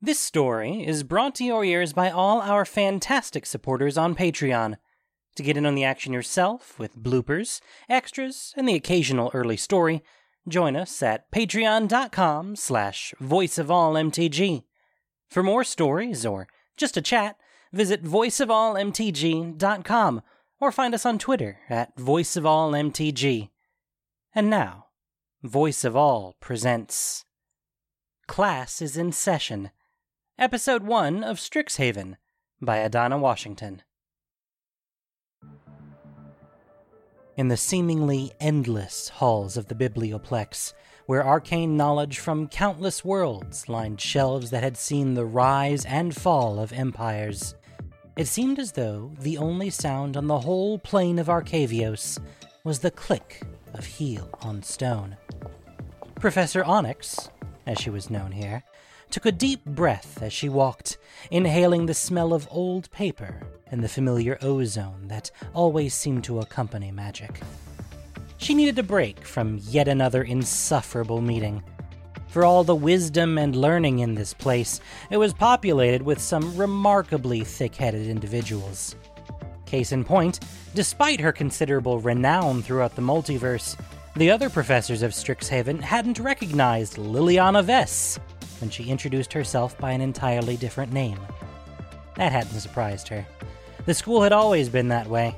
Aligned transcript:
This 0.00 0.20
story 0.20 0.86
is 0.86 1.02
brought 1.02 1.34
to 1.36 1.44
your 1.44 1.64
ears 1.64 1.92
by 1.92 2.08
all 2.08 2.40
our 2.40 2.64
fantastic 2.64 3.44
supporters 3.44 3.98
on 3.98 4.14
Patreon. 4.14 4.76
To 5.34 5.42
get 5.42 5.56
in 5.56 5.66
on 5.66 5.74
the 5.74 5.82
action 5.82 6.12
yourself 6.12 6.78
with 6.78 6.96
bloopers, 6.96 7.60
extras, 7.88 8.54
and 8.56 8.68
the 8.68 8.76
occasional 8.76 9.32
early 9.34 9.56
story, 9.56 10.04
join 10.46 10.76
us 10.76 11.02
at 11.02 11.28
patreon.com 11.32 12.54
slash 12.54 13.12
voiceofallmtg. 13.20 14.62
For 15.28 15.42
more 15.42 15.64
stories 15.64 16.24
or 16.24 16.46
just 16.76 16.96
a 16.96 17.02
chat, 17.02 17.34
visit 17.72 18.04
voiceofallmtg.com 18.04 20.22
or 20.60 20.70
find 20.70 20.94
us 20.94 21.04
on 21.04 21.18
Twitter 21.18 21.58
at 21.68 21.96
voiceofallmtg. 21.96 23.50
And 24.32 24.48
now, 24.48 24.86
Voice 25.42 25.82
of 25.82 25.96
All 25.96 26.36
presents 26.38 27.24
Class 28.28 28.80
is 28.80 28.96
in 28.96 29.10
Session, 29.10 29.72
Episode 30.40 30.84
1 30.84 31.24
of 31.24 31.38
Strixhaven 31.38 32.14
by 32.60 32.76
Adana 32.76 33.18
Washington. 33.18 33.82
In 37.36 37.48
the 37.48 37.56
seemingly 37.56 38.30
endless 38.38 39.08
halls 39.08 39.56
of 39.56 39.66
the 39.66 39.74
Biblioplex, 39.74 40.74
where 41.06 41.26
arcane 41.26 41.76
knowledge 41.76 42.20
from 42.20 42.46
countless 42.46 43.04
worlds 43.04 43.68
lined 43.68 44.00
shelves 44.00 44.50
that 44.50 44.62
had 44.62 44.76
seen 44.76 45.14
the 45.14 45.24
rise 45.24 45.84
and 45.84 46.14
fall 46.14 46.60
of 46.60 46.72
empires, 46.72 47.56
it 48.16 48.28
seemed 48.28 48.60
as 48.60 48.70
though 48.70 49.10
the 49.18 49.38
only 49.38 49.70
sound 49.70 50.16
on 50.16 50.28
the 50.28 50.38
whole 50.38 50.78
plane 50.78 51.18
of 51.18 51.26
Arcavios 51.26 52.20
was 52.62 52.78
the 52.78 52.92
click 52.92 53.42
of 53.74 53.84
heel 53.84 54.30
on 54.42 54.62
stone. 54.62 55.16
Professor 56.14 56.62
Onyx, 56.62 57.28
as 57.66 57.80
she 57.80 57.90
was 57.90 58.08
known 58.08 58.30
here, 58.30 58.62
took 59.10 59.26
a 59.26 59.32
deep 59.32 59.64
breath 59.64 60.22
as 60.22 60.32
she 60.32 60.48
walked, 60.48 60.98
inhaling 61.30 61.86
the 61.86 61.94
smell 61.94 62.32
of 62.32 62.48
old 62.50 62.90
paper 62.90 63.40
and 63.70 63.82
the 63.82 63.88
familiar 63.88 64.38
ozone 64.42 65.08
that 65.08 65.30
always 65.54 65.94
seemed 65.94 66.24
to 66.24 66.40
accompany 66.40 66.90
magic. 66.90 67.40
She 68.38 68.54
needed 68.54 68.78
a 68.78 68.82
break 68.82 69.24
from 69.24 69.60
yet 69.62 69.88
another 69.88 70.22
insufferable 70.22 71.20
meeting. 71.20 71.62
For 72.28 72.44
all 72.44 72.62
the 72.62 72.74
wisdom 72.74 73.38
and 73.38 73.56
learning 73.56 74.00
in 74.00 74.14
this 74.14 74.34
place, 74.34 74.80
it 75.10 75.16
was 75.16 75.32
populated 75.32 76.02
with 76.02 76.20
some 76.20 76.56
remarkably 76.56 77.42
thick 77.42 77.74
headed 77.74 78.06
individuals. 78.06 78.94
Case 79.66 79.92
in 79.92 80.04
point, 80.04 80.40
despite 80.74 81.20
her 81.20 81.32
considerable 81.32 81.98
renown 81.98 82.62
throughout 82.62 82.94
the 82.94 83.02
multiverse, 83.02 83.76
the 84.16 84.30
other 84.30 84.50
professors 84.50 85.02
of 85.02 85.12
Strixhaven 85.12 85.80
hadn't 85.80 86.18
recognized 86.18 86.96
Liliana 86.96 87.64
Vess 87.64 88.18
when 88.60 88.70
she 88.70 88.90
introduced 88.90 89.32
herself 89.32 89.78
by 89.78 89.92
an 89.92 90.00
entirely 90.00 90.56
different 90.56 90.92
name. 90.92 91.18
That 92.16 92.32
hadn't 92.32 92.60
surprised 92.60 93.08
her. 93.08 93.26
The 93.86 93.94
school 93.94 94.22
had 94.22 94.32
always 94.32 94.68
been 94.68 94.88
that 94.88 95.06
way, 95.06 95.36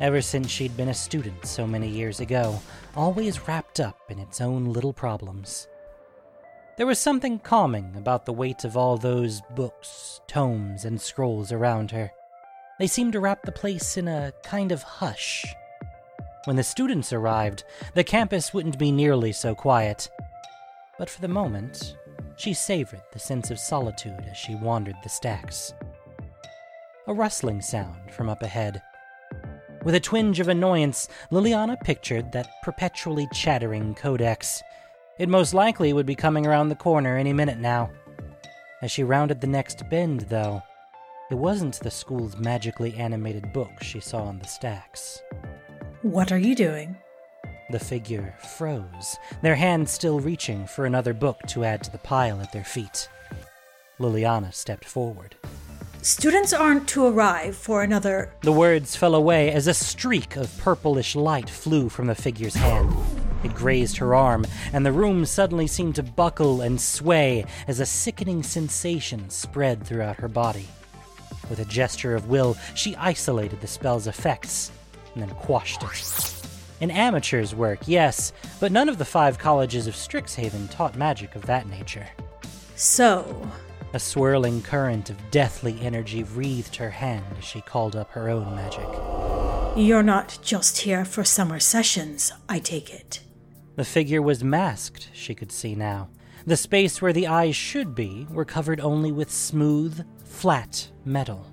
ever 0.00 0.22
since 0.22 0.50
she'd 0.50 0.76
been 0.76 0.88
a 0.88 0.94
student 0.94 1.44
so 1.46 1.66
many 1.66 1.88
years 1.88 2.20
ago, 2.20 2.60
always 2.96 3.46
wrapped 3.46 3.80
up 3.80 3.98
in 4.08 4.18
its 4.18 4.40
own 4.40 4.66
little 4.72 4.92
problems. 4.92 5.68
There 6.76 6.86
was 6.86 6.98
something 6.98 7.38
calming 7.38 7.94
about 7.96 8.24
the 8.24 8.32
weight 8.32 8.64
of 8.64 8.76
all 8.76 8.96
those 8.96 9.42
books, 9.54 10.20
tomes, 10.26 10.84
and 10.84 11.00
scrolls 11.00 11.52
around 11.52 11.90
her. 11.90 12.10
They 12.78 12.86
seemed 12.86 13.12
to 13.12 13.20
wrap 13.20 13.42
the 13.42 13.52
place 13.52 13.98
in 13.98 14.08
a 14.08 14.32
kind 14.42 14.72
of 14.72 14.82
hush. 14.82 15.44
When 16.46 16.56
the 16.56 16.62
students 16.62 17.12
arrived, 17.12 17.64
the 17.92 18.02
campus 18.02 18.54
wouldn't 18.54 18.78
be 18.78 18.90
nearly 18.90 19.32
so 19.32 19.54
quiet. 19.54 20.08
But 20.98 21.10
for 21.10 21.20
the 21.20 21.28
moment, 21.28 21.96
she 22.40 22.54
savored 22.54 23.02
the 23.12 23.18
sense 23.18 23.50
of 23.50 23.58
solitude 23.58 24.24
as 24.30 24.36
she 24.36 24.54
wandered 24.54 24.96
the 25.02 25.08
stacks. 25.08 25.74
A 27.06 27.12
rustling 27.12 27.60
sound 27.60 28.10
from 28.10 28.30
up 28.30 28.42
ahead. 28.42 28.80
With 29.84 29.94
a 29.94 30.00
twinge 30.00 30.40
of 30.40 30.48
annoyance, 30.48 31.08
Liliana 31.30 31.78
pictured 31.80 32.32
that 32.32 32.62
perpetually 32.62 33.28
chattering 33.34 33.94
codex. 33.94 34.62
It 35.18 35.28
most 35.28 35.52
likely 35.52 35.92
would 35.92 36.06
be 36.06 36.14
coming 36.14 36.46
around 36.46 36.70
the 36.70 36.76
corner 36.76 37.18
any 37.18 37.34
minute 37.34 37.58
now. 37.58 37.90
As 38.80 38.90
she 38.90 39.04
rounded 39.04 39.42
the 39.42 39.46
next 39.46 39.86
bend, 39.90 40.20
though, 40.22 40.62
it 41.30 41.34
wasn't 41.34 41.78
the 41.80 41.90
school's 41.90 42.38
magically 42.38 42.94
animated 42.96 43.52
book 43.52 43.82
she 43.82 44.00
saw 44.00 44.22
on 44.22 44.38
the 44.38 44.46
stacks. 44.46 45.22
What 46.00 46.32
are 46.32 46.38
you 46.38 46.54
doing? 46.54 46.96
The 47.70 47.78
figure 47.78 48.34
froze, 48.58 49.16
their 49.42 49.54
hands 49.54 49.92
still 49.92 50.18
reaching 50.18 50.66
for 50.66 50.86
another 50.86 51.14
book 51.14 51.38
to 51.48 51.62
add 51.62 51.84
to 51.84 51.92
the 51.92 51.98
pile 51.98 52.40
at 52.40 52.50
their 52.50 52.64
feet. 52.64 53.08
Liliana 54.00 54.52
stepped 54.52 54.84
forward. 54.84 55.36
Students 56.02 56.52
aren't 56.52 56.88
to 56.88 57.06
arrive 57.06 57.54
for 57.54 57.84
another. 57.84 58.32
The 58.40 58.50
words 58.50 58.96
fell 58.96 59.14
away 59.14 59.52
as 59.52 59.68
a 59.68 59.74
streak 59.74 60.34
of 60.34 60.56
purplish 60.58 61.14
light 61.14 61.48
flew 61.48 61.88
from 61.88 62.08
the 62.08 62.14
figure's 62.16 62.54
hand. 62.54 62.92
It 63.44 63.54
grazed 63.54 63.98
her 63.98 64.16
arm, 64.16 64.46
and 64.72 64.84
the 64.84 64.90
room 64.90 65.24
suddenly 65.24 65.68
seemed 65.68 65.94
to 65.94 66.02
buckle 66.02 66.62
and 66.62 66.80
sway 66.80 67.44
as 67.68 67.78
a 67.78 67.86
sickening 67.86 68.42
sensation 68.42 69.30
spread 69.30 69.84
throughout 69.84 70.16
her 70.16 70.28
body. 70.28 70.66
With 71.48 71.60
a 71.60 71.64
gesture 71.66 72.16
of 72.16 72.28
will, 72.28 72.56
she 72.74 72.96
isolated 72.96 73.60
the 73.60 73.68
spell's 73.68 74.08
effects 74.08 74.72
and 75.14 75.22
then 75.22 75.30
quashed 75.36 75.84
it. 75.84 76.49
An 76.80 76.90
amateur's 76.90 77.54
work, 77.54 77.80
yes, 77.86 78.32
but 78.58 78.72
none 78.72 78.88
of 78.88 78.96
the 78.98 79.04
five 79.04 79.38
colleges 79.38 79.86
of 79.86 79.94
Strixhaven 79.94 80.70
taught 80.70 80.96
magic 80.96 81.34
of 81.34 81.42
that 81.46 81.68
nature. 81.68 82.08
So, 82.74 83.46
A 83.92 83.98
swirling 83.98 84.62
current 84.62 85.10
of 85.10 85.30
deathly 85.30 85.78
energy 85.80 86.22
wreathed 86.22 86.76
her 86.76 86.90
hand 86.90 87.24
as 87.38 87.44
she 87.44 87.60
called 87.60 87.96
up 87.96 88.10
her 88.12 88.28
own 88.30 88.54
magic. 88.54 88.88
you're 89.76 90.02
not 90.02 90.38
just 90.42 90.78
here 90.78 91.04
for 91.04 91.24
summer 91.24 91.58
sessions, 91.60 92.32
I 92.48 92.60
take 92.60 92.92
it. 92.94 93.20
The 93.76 93.84
figure 93.84 94.22
was 94.22 94.42
masked, 94.44 95.10
she 95.12 95.34
could 95.34 95.50
see 95.52 95.74
now. 95.74 96.08
The 96.46 96.56
space 96.56 97.02
where 97.02 97.12
the 97.12 97.26
eyes 97.26 97.56
should 97.56 97.94
be 97.94 98.26
were 98.30 98.44
covered 98.44 98.80
only 98.80 99.12
with 99.12 99.30
smooth, 99.30 100.04
flat 100.24 100.88
metal. 101.04 101.46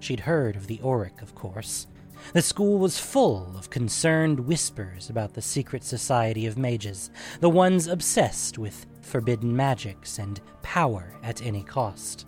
She'd 0.00 0.20
heard 0.20 0.56
of 0.56 0.66
the 0.68 0.78
Oriq, 0.78 1.20
of 1.20 1.34
course. 1.34 1.86
The 2.34 2.42
school 2.42 2.78
was 2.78 2.98
full 2.98 3.54
of 3.56 3.70
concerned 3.70 4.40
whispers 4.40 5.08
about 5.08 5.32
the 5.32 5.42
secret 5.42 5.82
society 5.82 6.46
of 6.46 6.58
mages, 6.58 7.10
the 7.40 7.48
ones 7.48 7.86
obsessed 7.86 8.58
with 8.58 8.86
forbidden 9.00 9.54
magics 9.54 10.18
and 10.18 10.40
power 10.62 11.14
at 11.22 11.42
any 11.42 11.62
cost. 11.62 12.26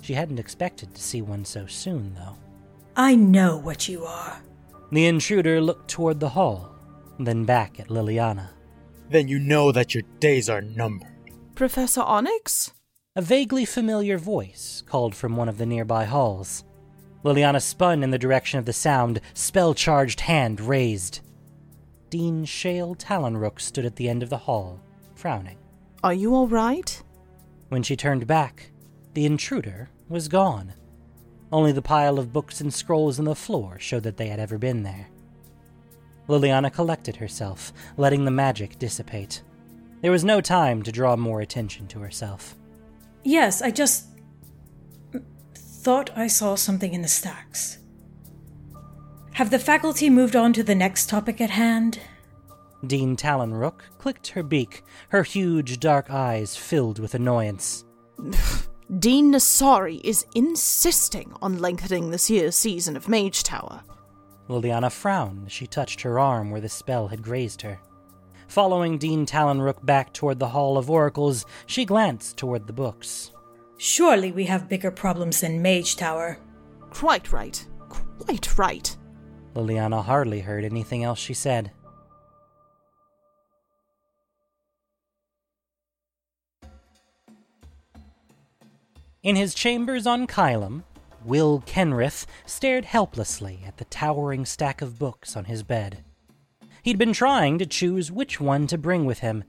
She 0.00 0.14
hadn't 0.14 0.38
expected 0.38 0.94
to 0.94 1.02
see 1.02 1.22
one 1.22 1.44
so 1.44 1.66
soon, 1.66 2.14
though. 2.14 2.36
I 2.96 3.16
know 3.16 3.56
what 3.56 3.88
you 3.88 4.04
are. 4.04 4.40
The 4.92 5.06
intruder 5.06 5.60
looked 5.60 5.88
toward 5.88 6.20
the 6.20 6.28
hall, 6.28 6.70
then 7.18 7.44
back 7.44 7.80
at 7.80 7.88
Liliana. 7.88 8.50
Then 9.10 9.26
you 9.26 9.40
know 9.40 9.72
that 9.72 9.94
your 9.94 10.04
days 10.20 10.48
are 10.48 10.62
numbered. 10.62 11.10
Professor 11.56 12.02
Onyx? 12.02 12.72
A 13.16 13.22
vaguely 13.22 13.64
familiar 13.64 14.18
voice 14.18 14.84
called 14.86 15.14
from 15.14 15.36
one 15.36 15.48
of 15.48 15.58
the 15.58 15.66
nearby 15.66 16.04
halls. 16.04 16.64
Liliana 17.26 17.60
spun 17.60 18.04
in 18.04 18.12
the 18.12 18.18
direction 18.18 18.60
of 18.60 18.66
the 18.66 18.72
sound, 18.72 19.20
spell 19.34 19.74
charged 19.74 20.20
hand 20.20 20.60
raised. 20.60 21.20
Dean 22.08 22.46
Shaile 22.46 22.96
Talonrook 22.96 23.58
stood 23.58 23.84
at 23.84 23.96
the 23.96 24.08
end 24.08 24.22
of 24.22 24.30
the 24.30 24.38
hall, 24.38 24.78
frowning. 25.16 25.58
Are 26.04 26.14
you 26.14 26.36
all 26.36 26.46
right? 26.46 27.02
When 27.68 27.82
she 27.82 27.96
turned 27.96 28.28
back, 28.28 28.70
the 29.14 29.26
intruder 29.26 29.90
was 30.08 30.28
gone. 30.28 30.74
Only 31.50 31.72
the 31.72 31.82
pile 31.82 32.20
of 32.20 32.32
books 32.32 32.60
and 32.60 32.72
scrolls 32.72 33.18
on 33.18 33.24
the 33.24 33.34
floor 33.34 33.76
showed 33.80 34.04
that 34.04 34.18
they 34.18 34.28
had 34.28 34.38
ever 34.38 34.56
been 34.56 34.84
there. 34.84 35.08
Liliana 36.28 36.72
collected 36.72 37.16
herself, 37.16 37.72
letting 37.96 38.24
the 38.24 38.30
magic 38.30 38.78
dissipate. 38.78 39.42
There 40.00 40.12
was 40.12 40.24
no 40.24 40.40
time 40.40 40.84
to 40.84 40.92
draw 40.92 41.16
more 41.16 41.40
attention 41.40 41.88
to 41.88 41.98
herself. 41.98 42.54
Yes, 43.24 43.62
I 43.62 43.72
just. 43.72 44.06
Thought 45.86 46.10
I 46.16 46.26
saw 46.26 46.56
something 46.56 46.94
in 46.94 47.02
the 47.02 47.06
stacks. 47.06 47.78
Have 49.34 49.50
the 49.50 49.58
faculty 49.60 50.10
moved 50.10 50.34
on 50.34 50.52
to 50.54 50.64
the 50.64 50.74
next 50.74 51.08
topic 51.08 51.40
at 51.40 51.50
hand? 51.50 52.00
Dean 52.84 53.14
Talonrook 53.14 53.82
clicked 53.96 54.26
her 54.30 54.42
beak, 54.42 54.82
her 55.10 55.22
huge 55.22 55.78
dark 55.78 56.10
eyes 56.10 56.56
filled 56.56 56.98
with 56.98 57.14
annoyance. 57.14 57.84
Dean 58.98 59.30
Nassari 59.30 60.00
is 60.02 60.26
insisting 60.34 61.32
on 61.40 61.60
lengthening 61.60 62.10
this 62.10 62.28
year's 62.28 62.56
season 62.56 62.96
of 62.96 63.08
Mage 63.08 63.44
Tower. 63.44 63.84
Liliana 64.48 64.90
frowned 64.90 65.46
as 65.46 65.52
she 65.52 65.68
touched 65.68 66.00
her 66.00 66.18
arm 66.18 66.50
where 66.50 66.60
the 66.60 66.68
spell 66.68 67.06
had 67.06 67.22
grazed 67.22 67.62
her. 67.62 67.78
Following 68.48 68.98
Dean 68.98 69.24
Talonrook 69.24 69.86
back 69.86 70.12
toward 70.12 70.40
the 70.40 70.48
Hall 70.48 70.78
of 70.78 70.90
Oracles, 70.90 71.46
she 71.66 71.84
glanced 71.84 72.36
toward 72.36 72.66
the 72.66 72.72
books. 72.72 73.30
Surely 73.78 74.32
we 74.32 74.44
have 74.44 74.68
bigger 74.68 74.90
problems 74.90 75.40
than 75.40 75.60
Mage 75.62 75.96
Tower. 75.96 76.38
Quite 76.90 77.32
right. 77.32 77.64
Quite 77.88 78.58
right. 78.58 78.96
Liliana 79.54 80.02
hardly 80.02 80.40
heard 80.40 80.64
anything 80.64 81.04
else 81.04 81.18
she 81.18 81.34
said. 81.34 81.70
In 89.22 89.34
his 89.34 89.54
chambers 89.54 90.06
on 90.06 90.26
Kylem, 90.26 90.84
Will 91.24 91.60
Kenrith 91.66 92.26
stared 92.46 92.84
helplessly 92.84 93.60
at 93.66 93.78
the 93.78 93.84
towering 93.86 94.46
stack 94.46 94.80
of 94.80 95.00
books 95.00 95.36
on 95.36 95.46
his 95.46 95.64
bed. 95.64 96.04
He'd 96.84 96.98
been 96.98 97.12
trying 97.12 97.58
to 97.58 97.66
choose 97.66 98.12
which 98.12 98.40
one 98.40 98.68
to 98.68 98.78
bring 98.78 99.04
with 99.04 99.18
him. 99.18 99.42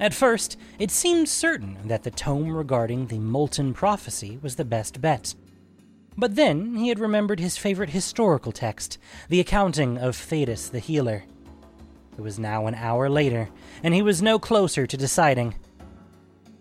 At 0.00 0.14
first, 0.14 0.56
it 0.78 0.90
seemed 0.90 1.28
certain 1.28 1.76
that 1.86 2.04
the 2.04 2.10
tome 2.10 2.56
regarding 2.56 3.06
the 3.06 3.18
Molten 3.18 3.74
Prophecy 3.74 4.38
was 4.40 4.56
the 4.56 4.64
best 4.64 5.02
bet. 5.02 5.34
But 6.16 6.36
then 6.36 6.76
he 6.76 6.88
had 6.88 6.98
remembered 6.98 7.38
his 7.38 7.58
favorite 7.58 7.90
historical 7.90 8.50
text, 8.50 8.96
the 9.28 9.40
accounting 9.40 9.98
of 9.98 10.16
Thetis 10.16 10.70
the 10.70 10.78
Healer. 10.78 11.24
It 12.16 12.22
was 12.22 12.38
now 12.38 12.66
an 12.66 12.74
hour 12.74 13.10
later, 13.10 13.50
and 13.82 13.92
he 13.92 14.00
was 14.00 14.22
no 14.22 14.38
closer 14.38 14.86
to 14.86 14.96
deciding. 14.96 15.54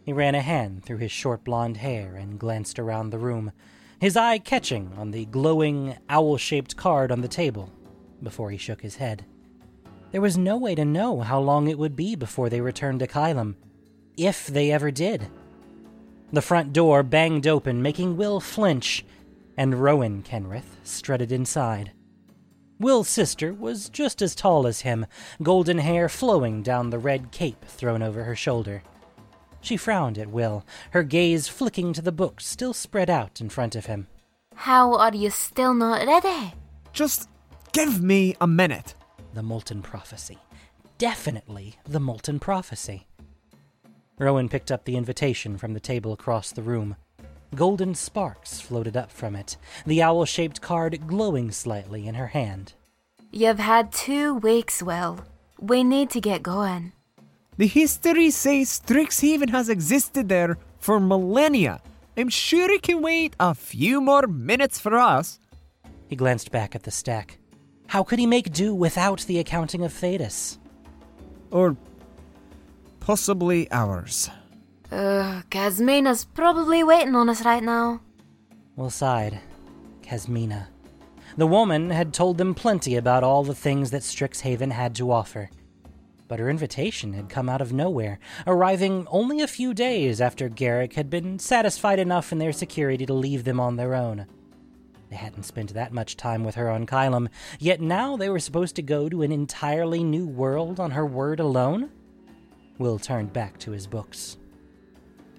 He 0.04 0.12
ran 0.12 0.36
a 0.36 0.42
hand 0.42 0.84
through 0.84 0.98
his 0.98 1.12
short 1.12 1.46
blonde 1.46 1.78
hair 1.78 2.16
and 2.16 2.40
glanced 2.40 2.78
around 2.78 3.10
the 3.10 3.20
room, 3.20 3.54
his 4.02 4.18
eye 4.18 4.40
catching 4.40 4.92
on 4.98 5.12
the 5.12 5.26
glowing, 5.26 5.96
owl 6.10 6.36
shaped 6.38 6.76
card 6.76 7.10
on 7.10 7.22
the 7.22 7.28
table, 7.30 7.72
before 8.22 8.52
he 8.52 8.58
shook 8.58 8.82
his 8.82 8.98
head. 8.98 9.26
There 10.12 10.22
was 10.22 10.38
no 10.38 10.58
way 10.58 10.74
to 10.76 10.86
know 10.86 11.22
how 11.22 11.40
long 11.40 11.68
it 11.68 11.78
would 11.78 11.96
be 11.96 12.16
before 12.16 12.50
they 12.50 12.62
returned 12.62 13.00
to 13.00 13.08
Kylem, 13.08 13.56
if 14.18 14.48
they 14.48 14.72
ever 14.72 14.92
did. 14.92 15.28
The 16.34 16.42
front 16.42 16.74
door 16.74 17.04
banged 17.04 17.48
open, 17.48 17.82
making 17.82 18.18
Will 18.18 18.40
flinch, 18.40 19.06
and 19.58 19.82
Rowan 19.82 20.24
Kenrith 20.24 20.78
strutted 20.84 21.32
inside. 21.32 21.92
Will's 22.80 23.10
sister 23.10 23.54
was 23.54 23.90
just 23.90 24.22
as 24.22 24.36
tall 24.36 24.66
as 24.66 24.82
him, 24.82 25.06
golden 25.44 25.80
hair 25.80 26.08
flowing 26.08 26.64
down 26.64 26.90
the 26.90 27.00
red 27.00 27.32
cape 27.32 27.66
thrown 27.66 28.02
over 28.02 28.24
her 28.24 28.36
shoulder. 28.36 28.84
She 29.62 29.76
frowned 29.76 30.18
at 30.18 30.30
Will, 30.30 30.66
her 30.92 31.04
gaze 31.04 31.48
flicking 31.48 31.92
to 31.94 32.02
the 32.02 32.12
books 32.12 32.48
still 32.48 32.74
spread 32.74 33.10
out 33.10 33.42
in 33.42 33.50
front 33.50 33.76
of 33.76 33.88
him. 33.88 34.08
How 34.56 34.96
are 34.96 35.14
you 35.14 35.30
still 35.30 35.74
not 35.74 36.08
ready? 36.08 36.54
Just 36.94 37.28
give 37.74 38.02
me 38.02 38.36
a 38.40 38.48
minute. 38.48 38.94
The 39.34 39.44
Molten 39.44 39.82
Prophecy. 39.82 40.38
Definitely 40.98 41.76
the 41.86 42.00
Molten 42.00 42.40
Prophecy. 42.40 43.08
Rowan 44.18 44.50
picked 44.50 44.72
up 44.72 44.86
the 44.86 44.98
invitation 44.98 45.58
from 45.58 45.74
the 45.74 45.80
table 45.80 46.12
across 46.12 46.52
the 46.52 46.62
room. 46.62 46.96
Golden 47.56 47.96
sparks 47.96 48.60
floated 48.60 48.98
up 48.98 49.12
from 49.12 49.36
it, 49.36 49.58
the 49.86 50.02
owl 50.02 50.26
shaped 50.26 50.62
card 50.62 51.08
glowing 51.08 51.52
slightly 51.52 52.08
in 52.08 52.16
her 52.16 52.28
hand. 52.28 52.74
You've 53.32 53.60
had 53.60 53.92
two 53.92 54.36
weeks, 54.36 54.84
Will. 54.84 55.20
We 55.60 55.84
need 55.84 56.10
to 56.12 56.22
get 56.22 56.44
going. 56.44 56.92
The 57.58 57.68
history 57.68 58.30
says 58.30 58.80
Strixhaven 58.80 59.50
has 59.50 59.70
existed 59.70 60.30
there 60.30 60.58
for 60.80 61.00
millennia. 61.00 61.82
I'm 62.18 62.30
sure 62.30 62.72
it 62.72 62.84
can 62.84 63.02
wait 63.02 63.36
a 63.40 63.54
few 63.56 64.02
more 64.02 64.28
minutes 64.28 64.80
for 64.80 64.96
us. 64.96 65.40
He 66.08 66.16
glanced 66.16 66.52
back 66.52 66.76
at 66.76 66.84
the 66.84 66.92
stack. 66.92 67.39
How 67.90 68.04
could 68.04 68.20
he 68.20 68.28
make 68.28 68.52
do 68.54 68.76
without 68.76 69.22
the 69.22 69.40
accounting 69.40 69.84
of 69.84 69.92
Thetis? 69.92 70.60
Or 71.50 71.76
possibly 73.00 73.68
ours. 73.72 74.30
Ugh, 74.92 75.44
Kasmina's 75.50 76.24
probably 76.24 76.84
waiting 76.84 77.16
on 77.16 77.30
us 77.30 77.44
right 77.44 77.64
now. 77.64 78.02
Will 78.76 78.92
sighed. 78.92 79.40
Kasmina. 80.04 80.68
The 81.36 81.48
woman 81.48 81.90
had 81.90 82.14
told 82.14 82.38
them 82.38 82.54
plenty 82.54 82.96
about 82.96 83.24
all 83.24 83.44
the 83.44 83.56
things 83.56 83.90
that 83.90 84.04
Strixhaven 84.04 84.72
had 84.72 84.94
to 84.96 85.12
offer. 85.12 85.50
But 86.28 86.38
her 86.38 86.48
invitation 86.48 87.14
had 87.14 87.28
come 87.28 87.50
out 87.50 87.60
of 87.60 87.74
nowhere, 87.74 88.20
arriving 88.46 89.08
only 89.10 89.42
a 89.42 89.48
few 89.48 89.74
days 89.74 90.22
after 90.22 90.48
Garrick 90.48 90.94
had 90.94 91.10
been 91.10 91.40
satisfied 91.40 91.98
enough 91.98 92.32
in 92.32 92.38
their 92.38 92.54
security 92.54 93.08
to 93.08 93.14
leave 93.16 93.46
them 93.46 93.60
on 93.60 93.78
their 93.78 93.96
own. 93.96 94.28
They 95.10 95.16
hadn't 95.16 95.44
spent 95.44 95.74
that 95.74 95.92
much 95.92 96.18
time 96.18 96.44
with 96.44 96.56
her 96.56 96.70
on 96.70 96.86
Kylem, 96.86 97.30
yet 97.58 97.82
now 97.82 98.16
they 98.16 98.30
were 98.30 98.40
supposed 98.40 98.76
to 98.76 98.82
go 98.84 99.10
to 99.10 99.24
an 99.24 99.32
entirely 99.32 100.04
new 100.04 100.28
world 100.28 100.80
on 100.80 100.92
her 100.92 101.06
word 101.06 101.40
alone? 101.40 101.90
Will 102.78 103.00
turned 103.00 103.34
back 103.34 103.58
to 103.60 103.72
his 103.72 103.88
books. 103.88 104.38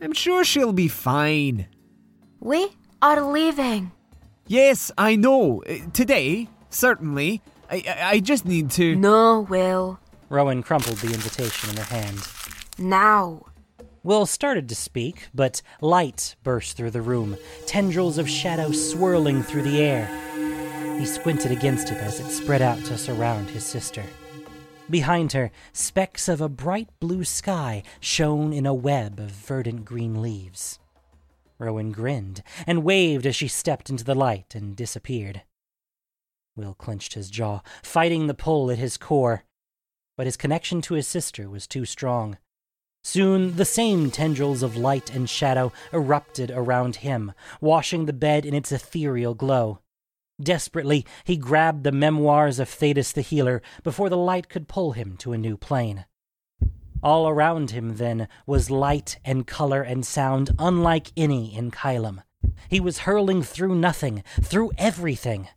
I'm 0.02 0.12
sure 0.12 0.44
she'll 0.44 0.72
be 0.72 0.88
fine. 0.88 1.68
We 2.40 2.70
are 3.00 3.20
leaving. 3.20 3.92
Yes, 4.46 4.90
I 4.98 5.14
know. 5.14 5.62
Uh, 5.62 5.76
Today, 5.92 6.48
certainly. 6.70 7.40
I, 7.70 7.84
I, 7.86 8.10
I 8.10 8.20
just 8.20 8.44
need 8.44 8.70
to. 8.72 8.96
No, 8.96 9.42
Will. 9.42 10.00
Rowan 10.28 10.62
crumpled 10.62 10.98
the 10.98 11.14
invitation 11.14 11.70
in 11.70 11.76
her 11.76 11.84
hand. 11.84 12.18
Now. 12.78 13.42
Will 14.02 14.24
started 14.24 14.68
to 14.70 14.74
speak, 14.74 15.28
but 15.34 15.60
light 15.82 16.34
burst 16.42 16.76
through 16.76 16.92
the 16.92 17.02
room, 17.02 17.36
tendrils 17.66 18.16
of 18.16 18.30
shadow 18.30 18.72
swirling 18.72 19.42
through 19.42 19.62
the 19.62 19.78
air. 19.78 20.06
He 20.98 21.04
squinted 21.04 21.52
against 21.52 21.90
it 21.90 21.98
as 21.98 22.18
it 22.18 22.30
spread 22.30 22.62
out 22.62 22.82
to 22.86 22.96
surround 22.96 23.50
his 23.50 23.64
sister. 23.64 24.04
Behind 24.88 25.32
her, 25.32 25.50
specks 25.74 26.28
of 26.28 26.40
a 26.40 26.48
bright 26.48 26.88
blue 26.98 27.24
sky 27.24 27.82
shone 28.00 28.54
in 28.54 28.64
a 28.64 28.74
web 28.74 29.20
of 29.20 29.30
verdant 29.30 29.84
green 29.84 30.22
leaves. 30.22 30.78
Rowan 31.58 31.92
grinned 31.92 32.42
and 32.66 32.82
waved 32.82 33.26
as 33.26 33.36
she 33.36 33.48
stepped 33.48 33.90
into 33.90 34.02
the 34.02 34.14
light 34.14 34.54
and 34.54 34.74
disappeared. 34.74 35.42
Will 36.56 36.74
clenched 36.74 37.12
his 37.14 37.30
jaw, 37.30 37.60
fighting 37.82 38.26
the 38.26 38.34
pull 38.34 38.70
at 38.70 38.78
his 38.78 38.96
core. 38.96 39.44
But 40.16 40.26
his 40.26 40.38
connection 40.38 40.80
to 40.82 40.94
his 40.94 41.06
sister 41.06 41.48
was 41.48 41.66
too 41.66 41.84
strong. 41.84 42.38
Soon 43.02 43.56
the 43.56 43.64
same 43.64 44.10
tendrils 44.10 44.62
of 44.62 44.76
light 44.76 45.14
and 45.14 45.28
shadow 45.28 45.72
erupted 45.92 46.50
around 46.50 46.96
him, 46.96 47.32
washing 47.60 48.06
the 48.06 48.12
bed 48.12 48.44
in 48.44 48.54
its 48.54 48.72
ethereal 48.72 49.34
glow. 49.34 49.80
Desperately, 50.42 51.06
he 51.24 51.36
grabbed 51.36 51.84
the 51.84 51.92
memoirs 51.92 52.58
of 52.58 52.68
Thetis 52.68 53.12
the 53.12 53.20
Healer 53.20 53.62
before 53.82 54.08
the 54.08 54.16
light 54.16 54.48
could 54.48 54.68
pull 54.68 54.92
him 54.92 55.16
to 55.18 55.32
a 55.32 55.38
new 55.38 55.56
plane. 55.56 56.04
All 57.02 57.28
around 57.28 57.70
him, 57.70 57.96
then, 57.96 58.28
was 58.46 58.70
light 58.70 59.18
and 59.24 59.46
color 59.46 59.82
and 59.82 60.04
sound 60.04 60.50
unlike 60.58 61.12
any 61.16 61.54
in 61.54 61.70
Kylem. 61.70 62.22
He 62.68 62.80
was 62.80 63.00
hurling 63.00 63.42
through 63.42 63.74
nothing, 63.74 64.22
through 64.42 64.72
everything. 64.76 65.48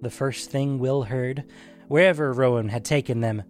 The 0.00 0.10
first 0.10 0.50
thing 0.50 0.78
Will 0.78 1.04
heard, 1.04 1.44
wherever 1.88 2.32
Rowan 2.32 2.70
had 2.70 2.84
taken 2.84 3.20
them, 3.20 3.42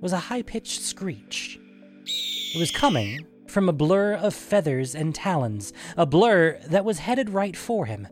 was 0.00 0.12
a 0.12 0.18
high 0.18 0.42
pitched 0.42 0.82
screech. 0.82 1.58
It 2.04 2.58
was 2.58 2.70
coming 2.70 3.26
from 3.46 3.68
a 3.68 3.72
blur 3.72 4.14
of 4.14 4.34
feathers 4.34 4.94
and 4.94 5.14
talons, 5.14 5.72
a 5.96 6.06
blur 6.06 6.58
that 6.68 6.84
was 6.84 7.00
headed 7.00 7.30
right 7.30 7.56
for 7.56 7.86
him. 7.86 8.08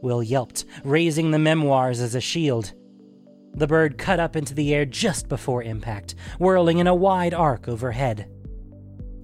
Will 0.00 0.22
yelped, 0.22 0.64
raising 0.84 1.30
the 1.30 1.38
memoirs 1.38 2.00
as 2.00 2.14
a 2.14 2.20
shield. 2.20 2.72
The 3.54 3.66
bird 3.66 3.98
cut 3.98 4.20
up 4.20 4.36
into 4.36 4.54
the 4.54 4.74
air 4.74 4.84
just 4.84 5.28
before 5.28 5.62
impact, 5.62 6.14
whirling 6.38 6.78
in 6.78 6.86
a 6.86 6.94
wide 6.94 7.34
arc 7.34 7.68
overhead. 7.68 8.30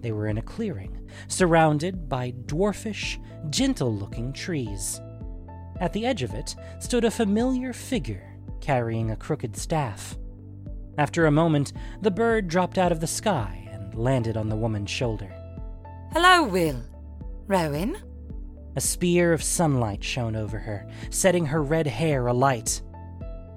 They 0.00 0.12
were 0.12 0.26
in 0.26 0.38
a 0.38 0.43
clearing, 0.43 1.09
surrounded 1.29 2.09
by 2.09 2.33
dwarfish, 2.33 3.19
gentle 3.50 3.95
looking 3.95 4.33
trees. 4.33 5.00
At 5.81 5.93
the 5.93 6.07
edge 6.07 6.23
of 6.23 6.35
it 6.35 6.55
stood 6.81 7.05
a 7.05 7.11
familiar 7.11 7.73
figure 7.73 8.31
carrying 8.61 9.11
a 9.11 9.17
crooked 9.17 9.57
staff. 9.57 10.17
After 10.99 11.27
a 11.27 11.31
moment, 11.31 11.73
the 12.03 12.11
bird 12.11 12.49
dropped 12.49 12.79
out 12.79 12.93
of 12.93 13.01
the 13.01 13.07
sky 13.07 13.69
and 13.73 13.95
landed 13.95 14.37
on 14.37 14.49
the 14.49 14.57
woman's 14.57 14.91
shoulder. 14.91 15.33
Hello, 16.13 16.45
Will. 16.45 16.81
Rowan? 17.47 17.97
A 18.77 18.81
spear 18.81 19.33
of 19.33 19.43
sunlight 19.43 20.03
shone 20.03 20.37
over 20.37 20.59
her, 20.59 20.89
setting 21.11 21.47
her 21.47 21.63
red 21.63 21.87
hair 21.87 22.27
alight. 22.27 22.83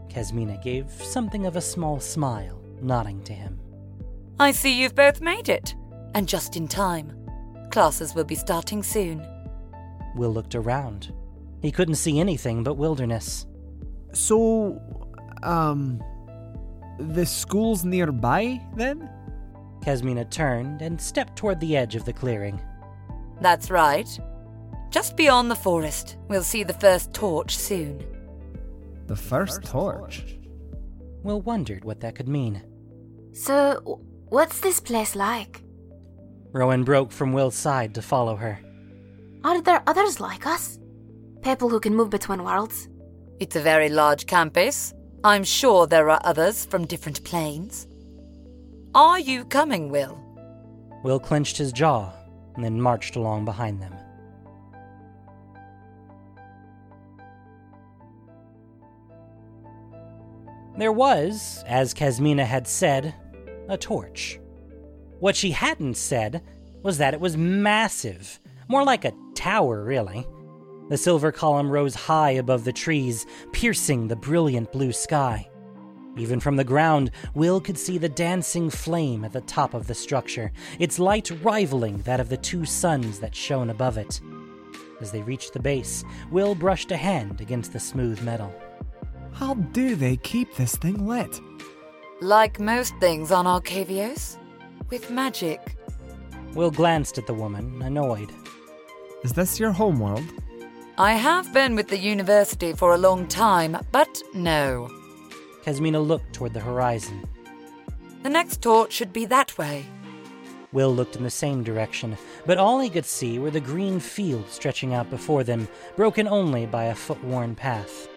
Kasmina 0.10 0.62
gave 0.64 0.92
something 0.92 1.46
of 1.46 1.56
a 1.56 1.62
small 1.62 2.00
smile, 2.00 2.62
nodding 2.82 3.24
to 3.24 3.34
him. 3.34 3.60
I 4.40 4.52
see 4.52 4.80
you've 4.82 4.96
both 4.96 5.22
made 5.22 5.50
it. 5.50 5.76
And 6.16 6.28
just 6.28 6.56
in 6.56 6.68
time. 6.68 7.14
Classes 7.72 8.16
will 8.16 8.24
be 8.24 8.36
starting 8.36 8.82
soon. 8.82 9.26
Will 10.16 10.32
looked 10.32 10.56
around. 10.56 11.14
He 11.62 11.72
couldn't 11.72 11.96
see 11.96 12.20
anything 12.20 12.64
but 12.64 12.76
wilderness. 12.76 13.46
So, 14.14 14.82
um. 15.44 16.02
The 17.00 17.26
school's 17.26 17.86
nearby, 17.86 18.62
then? 18.76 19.10
Kasmina 19.82 20.30
turned 20.30 20.82
and 20.82 21.00
stepped 21.00 21.36
toward 21.36 21.60
the 21.60 21.78
edge 21.78 21.96
of 21.96 22.06
the 22.06 22.14
clearing. 22.14 22.60
That's 23.42 23.70
right. 23.70 24.08
Just 24.90 25.16
beyond 25.16 25.52
the 25.52 25.56
forest. 25.56 26.18
We'll 26.28 26.44
see 26.44 26.64
the 26.64 26.74
first 26.74 27.14
torch 27.14 27.58
soon. 27.58 28.04
The 29.08 29.16
first 29.16 29.64
torch. 29.64 30.38
Will 31.24 31.42
wondered 31.42 31.86
what 31.86 32.00
that 32.02 32.16
could 32.16 32.28
mean. 32.28 32.64
So, 33.34 34.02
what's 34.30 34.60
this 34.60 34.80
place 34.80 35.16
like? 35.16 35.62
Rowan 36.52 36.84
broke 36.84 37.12
from 37.12 37.34
Will's 37.34 37.56
side 37.56 37.94
to 37.96 38.02
follow 38.02 38.36
her. 38.36 38.60
Are 39.44 39.62
there 39.62 39.84
others 39.86 40.20
like 40.20 40.48
us? 40.48 40.80
People 41.42 41.70
who 41.70 41.80
can 41.80 41.96
move 41.96 42.10
between 42.10 42.44
worlds? 42.44 42.90
It's 43.40 43.56
a 43.56 43.62
very 43.62 43.90
large 43.90 44.26
campus. 44.26 44.94
I'm 45.24 45.44
sure 45.44 45.88
there 45.88 46.10
are 46.10 46.22
others 46.24 46.66
from 46.66 46.86
different 46.86 47.24
planes. 47.24 47.88
Are 48.94 49.20
you 49.20 49.46
coming, 49.46 49.90
Will? 49.90 50.18
Will 51.04 51.20
clenched 51.20 51.58
his 51.58 51.72
jaw, 51.72 52.12
and 52.56 52.64
then 52.64 52.82
marched 52.82 53.16
along 53.16 53.46
behind 53.46 53.82
them. 53.82 53.94
There 60.78 60.92
was, 60.92 61.64
as 61.66 61.96
Kasmina 61.96 62.46
had 62.46 62.68
said, 62.68 63.16
a 63.68 63.78
torch. 63.78 64.40
What 65.20 65.36
she 65.36 65.50
hadn't 65.50 65.98
said 65.98 66.44
was 66.84 67.00
that 67.00 67.16
it 67.16 67.20
was 67.20 67.36
massive, 67.36 68.40
more 68.68 68.84
like 68.84 69.04
a 69.04 69.14
tower, 69.34 69.84
really. 69.84 70.28
The 70.90 70.98
silver 70.98 71.32
column 71.32 71.70
rose 71.70 71.96
high 71.96 72.32
above 72.32 72.64
the 72.64 72.72
trees, 72.74 73.26
piercing 73.52 74.08
the 74.08 74.16
brilliant 74.16 74.72
blue 74.72 74.92
sky. 74.94 75.50
Even 76.16 76.40
from 76.40 76.56
the 76.56 76.64
ground, 76.64 77.12
Will 77.36 77.60
could 77.62 77.78
see 77.78 77.98
the 77.98 78.10
dancing 78.10 78.70
flame 78.70 79.24
at 79.24 79.34
the 79.34 79.42
top 79.42 79.74
of 79.74 79.86
the 79.86 79.94
structure, 79.94 80.52
its 80.80 80.98
light 80.98 81.30
rivaling 81.44 81.98
that 82.00 82.20
of 82.20 82.30
the 82.30 82.38
two 82.38 82.66
suns 82.66 83.20
that 83.20 83.36
shone 83.36 83.70
above 83.70 83.98
it. 83.98 84.20
As 85.00 85.12
they 85.12 85.22
reached 85.22 85.54
the 85.54 85.60
base, 85.60 86.04
Will 86.32 86.56
brushed 86.56 86.92
a 86.92 86.98
hand 86.98 87.42
against 87.42 87.74
the 87.74 87.80
smooth 87.80 88.22
metal. 88.24 88.54
How 89.34 89.54
do 89.54 89.96
they 89.96 90.18
keep 90.18 90.56
this 90.56 90.76
thing 90.76 91.06
lit? 91.06 91.40
Like 92.22 92.60
most 92.60 92.96
things 93.00 93.32
on 93.32 93.46
Arcavios, 93.46 94.38
with 94.90 95.12
magic. 95.12 95.76
Will 96.56 96.72
glanced 96.72 97.20
at 97.20 97.28
the 97.28 97.34
woman, 97.34 97.80
annoyed. 97.84 98.32
Is 99.24 99.34
this 99.34 99.60
your 99.60 99.72
homeworld? 99.72 100.24
I 101.00 101.14
have 101.14 101.54
been 101.54 101.76
with 101.76 101.90
the 101.90 102.00
university 102.00 102.74
for 102.74 102.96
a 102.96 102.98
long 102.98 103.28
time, 103.28 103.78
but 103.92 104.20
no. 104.34 104.90
Kasmina 105.64 106.04
looked 106.04 106.34
toward 106.34 106.56
the 106.56 106.60
horizon. 106.60 107.24
The 108.24 108.32
next 108.32 108.64
torch 108.64 108.94
should 108.94 109.14
be 109.14 109.26
that 109.26 109.56
way. 109.60 109.86
Will 110.72 110.92
looked 110.92 111.16
in 111.16 111.22
the 111.22 111.30
same 111.30 111.64
direction, 111.64 112.18
but 112.48 112.58
all 112.58 112.80
he 112.80 112.90
could 112.90 113.06
see 113.06 113.38
were 113.38 113.52
the 113.52 113.60
green 113.60 114.00
fields 114.00 114.52
stretching 114.52 114.96
out 114.96 115.08
before 115.12 115.44
them, 115.44 115.68
broken 115.96 116.28
only 116.28 116.66
by 116.66 116.86
a 116.86 116.96
foot 116.96 117.24
worn 117.24 117.54
path. 117.54 118.08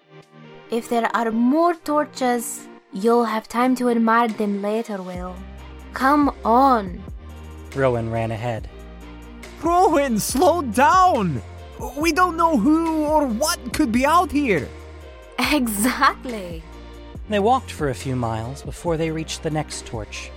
If 0.71 0.89
there 0.89 1.15
are 1.15 1.29
more 1.29 1.75
torches, 1.75 2.67
you'll 2.91 3.25
have 3.25 3.47
time 3.47 3.75
to 3.75 3.89
admire 3.89 4.29
them 4.29 4.63
later, 4.63 5.03
Will. 5.03 5.35
Come 5.93 6.35
on. 6.43 7.03
Rowan 7.75 8.09
ran 8.09 8.31
ahead. 8.31 8.67
Rowan, 9.61 10.17
slow 10.17 10.63
down! 10.63 11.43
We 11.97 12.11
don't 12.11 12.37
know 12.37 12.57
who 12.57 13.05
or 13.05 13.25
what 13.25 13.73
could 13.73 13.91
be 13.91 14.05
out 14.05 14.31
here. 14.31 14.69
Exactly. 15.39 16.63
They 17.29 17.39
walked 17.39 17.71
for 17.71 17.89
a 17.89 17.95
few 17.95 18.15
miles 18.15 18.61
before 18.61 18.97
they 18.97 19.09
reached 19.09 19.41
the 19.41 19.49
next 19.49 19.85
torch. 19.85 20.31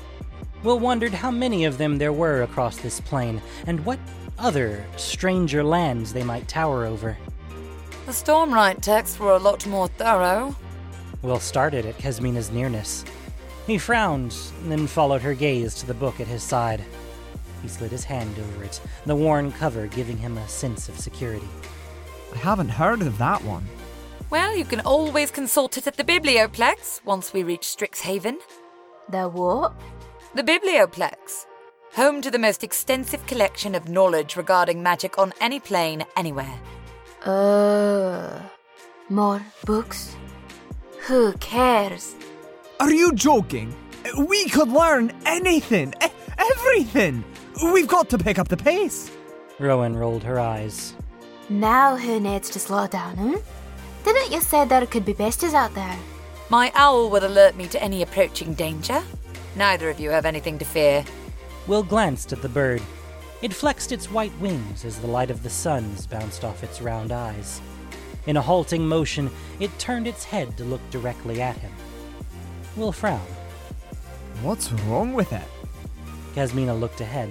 Will 0.63 0.79
wondered 0.79 1.13
how 1.13 1.31
many 1.31 1.67
of 1.67 1.77
them 1.77 1.99
there 1.99 2.13
were 2.13 2.43
across 2.43 2.79
this 2.79 3.01
plain, 3.01 3.43
and 3.67 3.85
what 3.85 3.99
other 4.39 4.85
stranger 4.97 5.63
lands 5.63 6.13
they 6.13 6.25
might 6.25 6.49
tower 6.49 6.87
over. 6.87 7.17
The 8.07 8.13
Stormlight 8.13 8.81
texts 8.81 9.19
were 9.19 9.33
a 9.33 9.39
lot 9.39 9.67
more 9.67 9.89
thorough. 9.89 10.57
Will 11.23 11.41
started 11.41 11.85
at 11.85 11.99
Kasmina's 11.99 12.51
nearness. 12.51 13.05
He 13.67 13.79
frowned, 13.79 14.35
then 14.65 14.87
followed 14.87 15.23
her 15.23 15.35
gaze 15.35 15.75
to 15.77 15.87
the 15.87 15.95
book 15.95 16.21
at 16.21 16.27
his 16.27 16.43
side. 16.43 16.83
He 17.65 17.69
slid 17.69 17.93
his 17.93 18.05
hand 18.05 18.39
over 18.39 18.63
it, 18.63 18.79
the 19.07 19.17
worn 19.17 19.51
cover 19.51 19.87
giving 19.87 20.19
him 20.19 20.37
a 20.37 20.47
sense 20.47 20.91
of 20.91 20.99
security. 20.99 21.49
I 22.35 22.37
haven't 22.37 22.69
heard 22.69 23.01
of 23.01 23.17
that 23.17 23.43
one. 23.43 23.67
Well, 24.29 24.55
you 24.55 24.67
can 24.67 24.81
always 24.81 25.31
consult 25.31 25.79
it 25.79 25.87
at 25.87 25.97
the 25.97 26.05
Biblioplex 26.05 27.03
once 27.07 27.33
we 27.33 27.43
reach 27.43 27.63
Strixhaven. 27.63 28.37
The 29.09 29.31
what? 29.31 29.73
The 30.35 30.43
Biblioplex, 30.43 31.47
home 31.95 32.21
to 32.21 32.31
the 32.31 32.39
most 32.39 32.63
extensive 32.63 33.27
collection 33.27 33.75
of 33.75 33.89
knowledge 33.89 34.37
regarding 34.37 34.83
magic 34.83 35.19
on 35.19 35.33
any 35.41 35.59
plane, 35.59 36.05
anywhere. 36.19 36.61
Uh. 37.25 38.41
More 39.09 39.41
books? 39.65 40.15
Who 41.07 41.33
cares? 41.39 42.15
Are 42.79 42.93
you 42.93 43.13
joking? 43.13 43.75
We 44.19 44.51
could 44.51 44.69
learn 44.69 45.13
anything, 45.25 45.95
e- 46.05 46.09
everything. 46.37 47.25
We've 47.63 47.87
got 47.87 48.09
to 48.11 48.19
pick 48.19 48.39
up 48.39 48.49
the 48.49 48.57
pace. 48.57 49.11
Rowan 49.61 49.97
rolled 49.97 50.25
her 50.25 50.41
eyes. 50.41 50.95
Now 51.49 51.97
who 51.97 52.19
needs 52.19 52.51
to 52.51 52.59
slow 52.59 52.87
down, 52.87 53.17
hmm? 53.17 53.35
Didn't 54.05 54.33
you 54.33 54.41
say 54.41 54.65
there 54.65 54.87
could 54.87 55.05
be 55.05 55.15
besties 55.15 55.55
out 55.55 55.75
there? 55.75 55.97
My 56.51 56.73
owl 56.75 57.11
would 57.11 57.23
alert 57.23 57.57
me 57.57 57.69
to 57.69 57.83
any 57.83 58.03
approaching 58.03 58.55
danger. 58.55 59.03
Neither 59.57 59.89
of 59.89 60.01
you 60.01 60.11
have 60.11 60.27
anything 60.27 60.59
to 60.59 60.65
fear. 60.65 61.05
Will 61.67 61.83
glanced 61.83 62.33
at 62.33 62.43
the 62.43 62.49
bird. 62.49 62.83
It 63.41 63.55
flexed 63.55 63.93
its 63.93 64.11
white 64.11 64.37
wings 64.41 64.85
as 64.85 64.99
the 64.99 65.07
light 65.07 65.31
of 65.31 65.43
the 65.43 65.51
suns 65.51 66.07
bounced 66.07 66.45
off 66.45 66.65
its 66.65 66.83
round 66.83 67.13
eyes. 67.13 67.61
In 68.27 68.37
a 68.37 68.43
halting 68.43 68.87
motion, 68.87 69.31
it 69.61 69.79
turned 69.79 70.07
its 70.07 70.25
head 70.25 70.57
to 70.57 70.65
look 70.65 70.81
directly 70.91 71.41
at 71.41 71.57
him. 71.57 71.73
Will 72.77 72.93
frowned. 72.93 73.21
What's 74.43 74.73
wrong 74.73 75.13
with 75.13 75.33
it? 75.33 75.49
Kasmina 76.35 76.79
looked 76.79 77.01
ahead. 77.01 77.31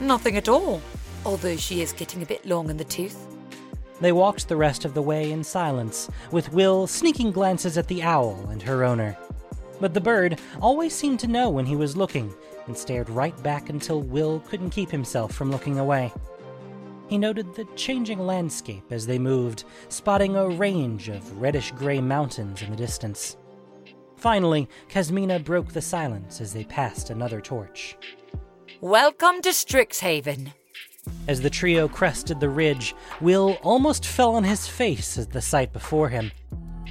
Nothing 0.00 0.36
at 0.36 0.48
all, 0.48 0.80
although 1.24 1.56
she 1.56 1.82
is 1.82 1.92
getting 1.92 2.22
a 2.22 2.26
bit 2.26 2.46
long 2.46 2.70
in 2.70 2.76
the 2.76 2.84
tooth. 2.84 3.26
They 4.00 4.12
walked 4.12 4.48
the 4.48 4.56
rest 4.56 4.84
of 4.84 4.94
the 4.94 5.02
way 5.02 5.30
in 5.30 5.44
silence, 5.44 6.10
with 6.30 6.52
Will 6.52 6.86
sneaking 6.86 7.30
glances 7.32 7.78
at 7.78 7.86
the 7.88 8.02
owl 8.02 8.48
and 8.50 8.60
her 8.62 8.84
owner. 8.84 9.16
But 9.80 9.94
the 9.94 10.00
bird 10.00 10.40
always 10.60 10.92
seemed 10.92 11.20
to 11.20 11.28
know 11.28 11.50
when 11.50 11.66
he 11.66 11.76
was 11.76 11.96
looking 11.96 12.32
and 12.66 12.76
stared 12.76 13.10
right 13.10 13.40
back 13.42 13.68
until 13.68 14.00
Will 14.00 14.40
couldn't 14.40 14.70
keep 14.70 14.90
himself 14.90 15.32
from 15.32 15.50
looking 15.50 15.78
away. 15.78 16.12
He 17.08 17.18
noted 17.18 17.54
the 17.54 17.66
changing 17.76 18.20
landscape 18.20 18.90
as 18.90 19.06
they 19.06 19.18
moved, 19.18 19.64
spotting 19.88 20.36
a 20.36 20.48
range 20.48 21.08
of 21.08 21.40
reddish 21.40 21.70
gray 21.72 22.00
mountains 22.00 22.62
in 22.62 22.70
the 22.70 22.76
distance. 22.76 23.36
Finally, 24.22 24.68
Kasmina 24.88 25.42
broke 25.42 25.72
the 25.72 25.82
silence 25.82 26.40
as 26.40 26.52
they 26.52 26.62
passed 26.62 27.10
another 27.10 27.40
torch. 27.40 27.96
Welcome 28.80 29.42
to 29.42 29.48
Strixhaven. 29.48 30.52
As 31.26 31.40
the 31.40 31.50
trio 31.50 31.88
crested 31.88 32.38
the 32.38 32.48
ridge, 32.48 32.94
Will 33.20 33.58
almost 33.64 34.06
fell 34.06 34.36
on 34.36 34.44
his 34.44 34.68
face 34.68 35.18
at 35.18 35.32
the 35.32 35.42
sight 35.42 35.72
before 35.72 36.08
him. 36.08 36.30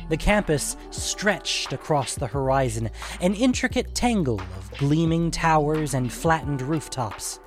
The 0.10 0.18
campus 0.18 0.76
stretched 0.90 1.72
across 1.72 2.16
the 2.16 2.28
horizon, 2.28 2.90
an 3.22 3.34
intricate 3.34 3.96
tangle 3.96 4.42
of 4.42 4.72
gleaming 4.78 5.32
towers 5.32 5.94
and 5.94 6.12
flattened 6.12 6.62
rooftops. 6.62 7.40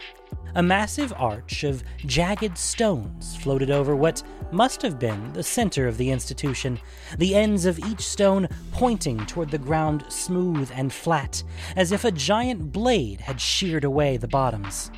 A 0.57 0.63
massive 0.63 1.13
arch 1.17 1.65
of 1.65 1.83
jagged 2.07 2.57
stones 2.57 3.37
floated 3.37 3.71
over 3.71 3.97
what 3.97 4.23
must 4.53 4.83
have 4.83 5.01
been 5.01 5.33
the 5.33 5.43
center 5.43 5.89
of 5.89 5.97
the 5.97 6.11
institution, 6.11 6.79
the 7.19 7.35
ends 7.35 7.67
of 7.67 7.79
each 7.81 8.03
stone 8.03 8.49
pointing 8.71 9.27
toward 9.27 9.51
the 9.51 9.59
ground 9.59 10.05
smooth 10.09 10.71
and 10.73 10.93
flat, 10.93 11.43
as 11.75 11.91
if 11.91 12.05
a 12.05 12.13
giant 12.13 12.71
blade 12.71 13.21
had 13.21 13.41
sheared 13.41 13.83
away 13.83 14.17
the 14.17 14.29
bottoms. 14.29 14.93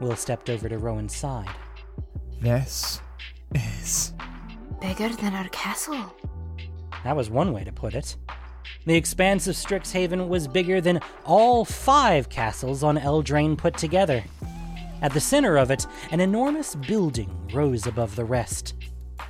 Will 0.00 0.16
stepped 0.16 0.48
over 0.48 0.66
to 0.68 0.78
Rowan's 0.78 1.14
side. 1.14 1.54
This 2.40 3.02
is. 3.54 4.14
Bigger 4.80 5.10
than 5.10 5.34
our 5.34 5.48
castle. 5.48 6.14
That 7.04 7.16
was 7.16 7.28
one 7.28 7.52
way 7.52 7.64
to 7.64 7.72
put 7.72 7.94
it. 7.94 8.16
The 8.86 8.94
expanse 8.94 9.46
of 9.46 9.56
Strixhaven 9.56 10.28
was 10.28 10.48
bigger 10.48 10.80
than 10.80 11.00
all 11.24 11.64
five 11.64 12.28
castles 12.28 12.82
on 12.82 12.98
Eldraine 12.98 13.56
put 13.56 13.76
together. 13.76 14.24
At 15.04 15.12
the 15.12 15.20
center 15.20 15.58
of 15.58 15.70
it, 15.70 15.86
an 16.12 16.20
enormous 16.20 16.74
building 16.74 17.28
rose 17.52 17.86
above 17.86 18.16
the 18.16 18.24
rest. 18.24 18.72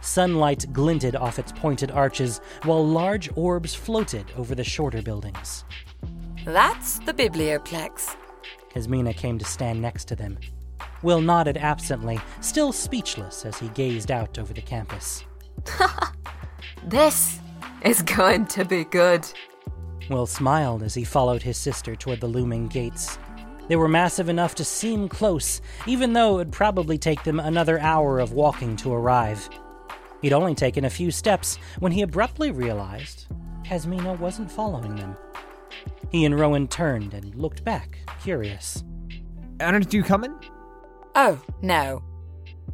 Sunlight 0.02 0.72
glinted 0.72 1.16
off 1.16 1.40
its 1.40 1.50
pointed 1.50 1.90
arches, 1.90 2.40
while 2.62 2.86
large 2.86 3.28
orbs 3.34 3.74
floated 3.74 4.30
over 4.36 4.54
the 4.54 4.62
shorter 4.62 5.02
buildings. 5.02 5.64
That's 6.44 7.00
the 7.00 7.12
Biblioplex. 7.12 8.14
Kasmina 8.72 9.16
came 9.16 9.36
to 9.36 9.44
stand 9.44 9.82
next 9.82 10.04
to 10.04 10.14
them. 10.14 10.38
Will 11.02 11.20
nodded 11.20 11.56
absently, 11.56 12.20
still 12.40 12.70
speechless 12.70 13.44
as 13.44 13.58
he 13.58 13.66
gazed 13.70 14.12
out 14.12 14.38
over 14.38 14.54
the 14.54 14.62
campus. 14.62 15.24
This 16.86 17.40
is 17.82 18.02
going 18.02 18.46
to 18.46 18.64
be 18.64 18.84
good. 18.84 19.26
Will 20.10 20.26
smiled 20.26 20.82
as 20.82 20.94
he 20.94 21.02
followed 21.02 21.42
his 21.42 21.56
sister 21.56 21.96
toward 21.96 22.20
the 22.20 22.26
looming 22.26 22.68
gates. 22.68 23.18
They 23.68 23.76
were 23.76 23.88
massive 23.88 24.28
enough 24.28 24.54
to 24.56 24.64
seem 24.64 25.08
close, 25.08 25.60
even 25.86 26.12
though 26.12 26.34
it 26.34 26.36
would 26.36 26.52
probably 26.52 26.98
take 26.98 27.24
them 27.24 27.40
another 27.40 27.78
hour 27.78 28.18
of 28.18 28.32
walking 28.32 28.76
to 28.76 28.92
arrive. 28.92 29.48
He'd 30.20 30.32
only 30.32 30.54
taken 30.54 30.84
a 30.84 30.90
few 30.90 31.10
steps 31.10 31.56
when 31.78 31.92
he 31.92 32.02
abruptly 32.02 32.50
realized 32.50 33.26
Kasmina 33.64 34.18
wasn't 34.18 34.50
following 34.50 34.96
them. 34.96 35.16
He 36.10 36.24
and 36.24 36.38
Rowan 36.38 36.68
turned 36.68 37.14
and 37.14 37.34
looked 37.34 37.64
back, 37.64 37.98
curious. 38.22 38.84
Aren't 39.60 39.92
you 39.92 40.02
coming? 40.02 40.34
Oh, 41.14 41.40
no. 41.62 42.02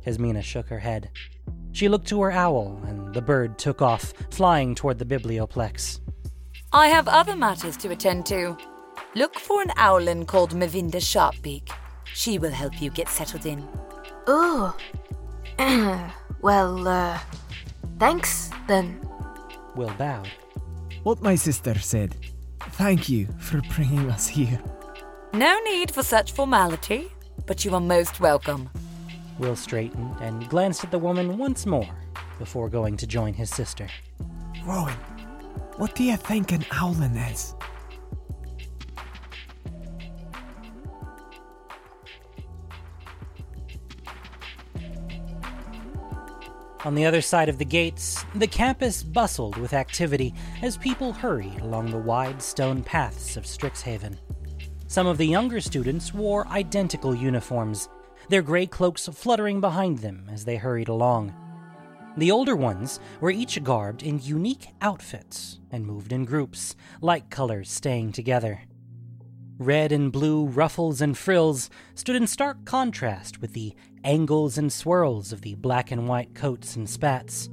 Kasmina 0.05 0.43
shook 0.43 0.69
her 0.69 0.79
head. 0.79 1.11
She 1.73 1.89
looked 1.89 2.09
to 2.09 2.21
her 2.23 2.33
owl, 2.33 2.81
and 2.87 3.15
the 3.15 3.23
bird 3.23 3.59
took 3.59 3.81
off, 3.81 4.13
flying 4.31 4.75
toward 4.75 4.99
the 4.99 5.05
biblioplex. 5.05 6.01
I 6.73 6.89
have 6.89 7.09
other 7.09 7.37
matters 7.37 7.77
to 7.79 7.91
attend 7.91 8.27
to. 8.27 8.57
Look 9.17 9.41
for 9.41 9.61
an 9.61 9.73
owlin 9.77 10.25
called 10.25 10.55
Mavinda 10.55 11.01
Sharpbeak. 11.01 11.69
She 12.05 12.39
will 12.39 12.53
help 12.53 12.81
you 12.81 12.91
get 12.91 13.09
settled 13.09 13.45
in. 13.45 13.67
Oh. 14.29 14.77
well, 16.41 16.87
uh. 16.87 17.19
Thanks, 17.99 18.51
then. 18.69 19.01
Will 19.75 19.93
bowed. 19.99 20.31
What 21.03 21.23
my 21.23 21.35
sister 21.35 21.77
said. 21.77 22.15
Thank 22.61 23.09
you 23.09 23.27
for 23.41 23.61
bringing 23.75 24.09
us 24.11 24.29
here. 24.29 24.61
No 25.33 25.59
need 25.65 25.91
for 25.91 26.05
such 26.05 26.31
formality, 26.31 27.11
but 27.47 27.65
you 27.65 27.75
are 27.75 27.81
most 27.81 28.21
welcome. 28.21 28.71
Will 29.41 29.57
straightened 29.57 30.15
and 30.21 30.49
glanced 30.49 30.85
at 30.85 30.93
the 30.93 30.99
woman 31.01 31.37
once 31.37 31.67
more 31.67 31.89
before 32.39 32.69
going 32.69 32.97
to 32.99 33.09
join 33.09 33.35
his 33.35 33.51
sister. 33.51 33.89
Rowan, 34.65 34.97
what 35.79 35.97
do 35.97 36.05
you 36.05 36.17
think 36.17 36.53
an 36.53 36.65
owlin 36.71 37.17
is? 37.17 37.57
On 46.83 46.95
the 46.95 47.05
other 47.05 47.21
side 47.21 47.51
of 47.51 47.59
the 47.59 47.65
gates, 47.65 48.25
the 48.35 48.47
campus 48.47 49.03
bustled 49.03 49.59
with 49.59 49.75
activity 49.75 50.33
as 50.63 50.79
people 50.79 51.13
hurried 51.13 51.61
along 51.61 51.91
the 51.91 51.99
wide 51.99 52.41
stone 52.41 52.83
paths 52.83 53.37
of 53.37 53.45
Strixhaven. 53.45 54.17
Some 54.87 55.07
of 55.07 55.19
the 55.19 55.27
younger 55.27 55.61
students 55.61 56.15
wore 56.15 56.49
identical 56.49 57.15
uniforms, 57.15 57.91
their 58.31 58.41
gray 58.41 58.67
cloaks 58.67 59.11
fluttering 59.13 59.61
behind 59.61 59.99
them 59.99 60.27
as 60.33 60.47
they 60.47 60.57
hurried 60.57 60.89
along. 60.89 61.35
The 62.17 62.31
older 62.31 62.57
ones 62.57 62.99
were 63.21 63.31
each 63.31 63.63
garbed 63.63 64.03
in 64.03 64.19
unique 64.23 64.69
outfits 64.81 65.61
and 65.71 65.87
moved 65.87 66.13
in 66.13 66.25
groups, 66.25 66.77
like 67.03 67.29
colors 67.29 67.71
staying 67.71 68.13
together. 68.13 68.63
Red 69.61 69.93
and 69.93 70.11
blue 70.11 70.47
ruffles 70.47 71.03
and 71.03 71.19
frills 71.19 71.69
stood 71.95 72.17
in 72.17 72.27
stark 72.27 72.65
contrast 72.65 73.43
with 73.43 73.53
the 73.53 73.75
angles 74.03 74.57
and 74.57 74.73
swirls 74.73 75.35
of 75.35 75.43
the 75.43 75.55
black 75.57 75.91
and 75.91 76.09
white 76.09 76.35
coats 76.35 76.77
and 76.77 76.89
spats. 76.89 77.51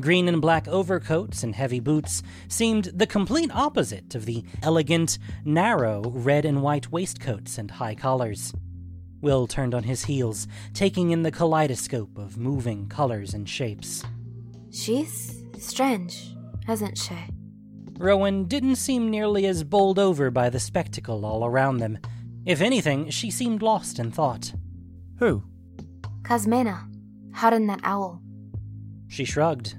Green 0.00 0.26
and 0.26 0.40
black 0.40 0.66
overcoats 0.68 1.42
and 1.42 1.54
heavy 1.54 1.80
boots 1.80 2.22
seemed 2.48 2.84
the 2.94 3.06
complete 3.06 3.54
opposite 3.54 4.14
of 4.14 4.24
the 4.24 4.42
elegant, 4.62 5.18
narrow 5.44 6.00
red 6.14 6.46
and 6.46 6.62
white 6.62 6.90
waistcoats 6.90 7.58
and 7.58 7.72
high 7.72 7.94
collars. 7.94 8.54
Will 9.20 9.46
turned 9.46 9.74
on 9.74 9.82
his 9.82 10.04
heels, 10.04 10.48
taking 10.72 11.10
in 11.10 11.24
the 11.24 11.30
kaleidoscope 11.30 12.16
of 12.16 12.38
moving 12.38 12.88
colors 12.88 13.34
and 13.34 13.46
shapes. 13.46 14.02
She's 14.70 15.44
strange, 15.58 16.34
hasn't 16.66 16.96
she? 16.96 17.16
Rowan 17.98 18.44
didn't 18.44 18.76
seem 18.76 19.10
nearly 19.10 19.46
as 19.46 19.64
bowled 19.64 19.98
over 19.98 20.30
by 20.30 20.50
the 20.50 20.58
spectacle 20.58 21.24
all 21.24 21.44
around 21.44 21.78
them. 21.78 21.98
If 22.44 22.60
anything, 22.60 23.10
she 23.10 23.30
seemed 23.30 23.62
lost 23.62 23.98
in 23.98 24.10
thought. 24.10 24.52
Who? 25.18 25.44
Kasmina, 26.22 26.88
her 27.34 27.54
and 27.54 27.68
that 27.70 27.80
owl. 27.84 28.20
She 29.08 29.24
shrugged. 29.24 29.74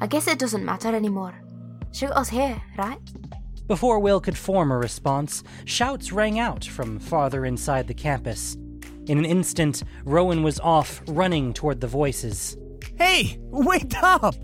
I 0.00 0.06
guess 0.06 0.26
it 0.26 0.38
doesn't 0.38 0.64
matter 0.64 0.94
anymore. 0.94 1.34
She 1.92 2.06
got 2.06 2.16
us 2.16 2.28
here, 2.28 2.60
right? 2.76 3.00
Before 3.68 4.00
Will 4.00 4.20
could 4.20 4.36
form 4.36 4.72
a 4.72 4.76
response, 4.76 5.44
shouts 5.64 6.12
rang 6.12 6.38
out 6.38 6.64
from 6.64 6.98
farther 6.98 7.46
inside 7.46 7.86
the 7.86 7.94
campus. 7.94 8.56
In 9.06 9.18
an 9.18 9.24
instant, 9.24 9.84
Rowan 10.04 10.42
was 10.42 10.60
off, 10.60 11.02
running 11.06 11.52
toward 11.52 11.80
the 11.80 11.86
voices. 11.86 12.56
Hey, 12.96 13.38
wait 13.50 13.94
up! 14.02 14.34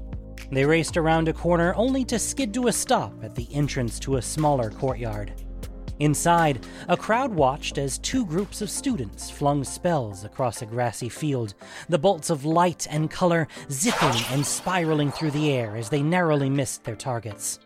They 0.51 0.65
raced 0.65 0.97
around 0.97 1.29
a 1.29 1.33
corner 1.33 1.75
only 1.75 2.05
to 2.07 2.19
skid 2.19 2.55
to 2.55 2.69
a 2.69 2.73
stop 2.73 3.13
at 3.23 3.35
the 3.35 3.49
entrance 3.53 3.99
to 4.01 4.17
a 4.17 4.23
smaller 4.23 4.71
courtyard. 4.71 5.33
Inside, 5.99 6.65
a 6.89 6.97
crowd 6.97 7.35
watched 7.35 7.77
as 7.77 7.99
two 7.99 8.25
groups 8.25 8.63
of 8.63 8.71
students 8.71 9.31
flung 9.31 9.65
spells 9.65 10.25
across 10.25 10.63
a 10.63 10.67
grassy 10.67 11.09
field, 11.09 11.55
the 11.89 11.99
bolts 11.99 12.31
of 12.31 12.45
light 12.45 12.87
and 12.89 13.11
color 13.11 13.49
zipping 13.71 14.23
and 14.31 14.47
spiraling 14.47 15.11
through 15.11 15.33
the 15.33 15.51
air 15.51 15.77
as 15.77 15.89
they 15.89 16.03
narrowly 16.03 16.49
missed 16.49 16.85
their 16.85 16.97
targets. 16.97 17.59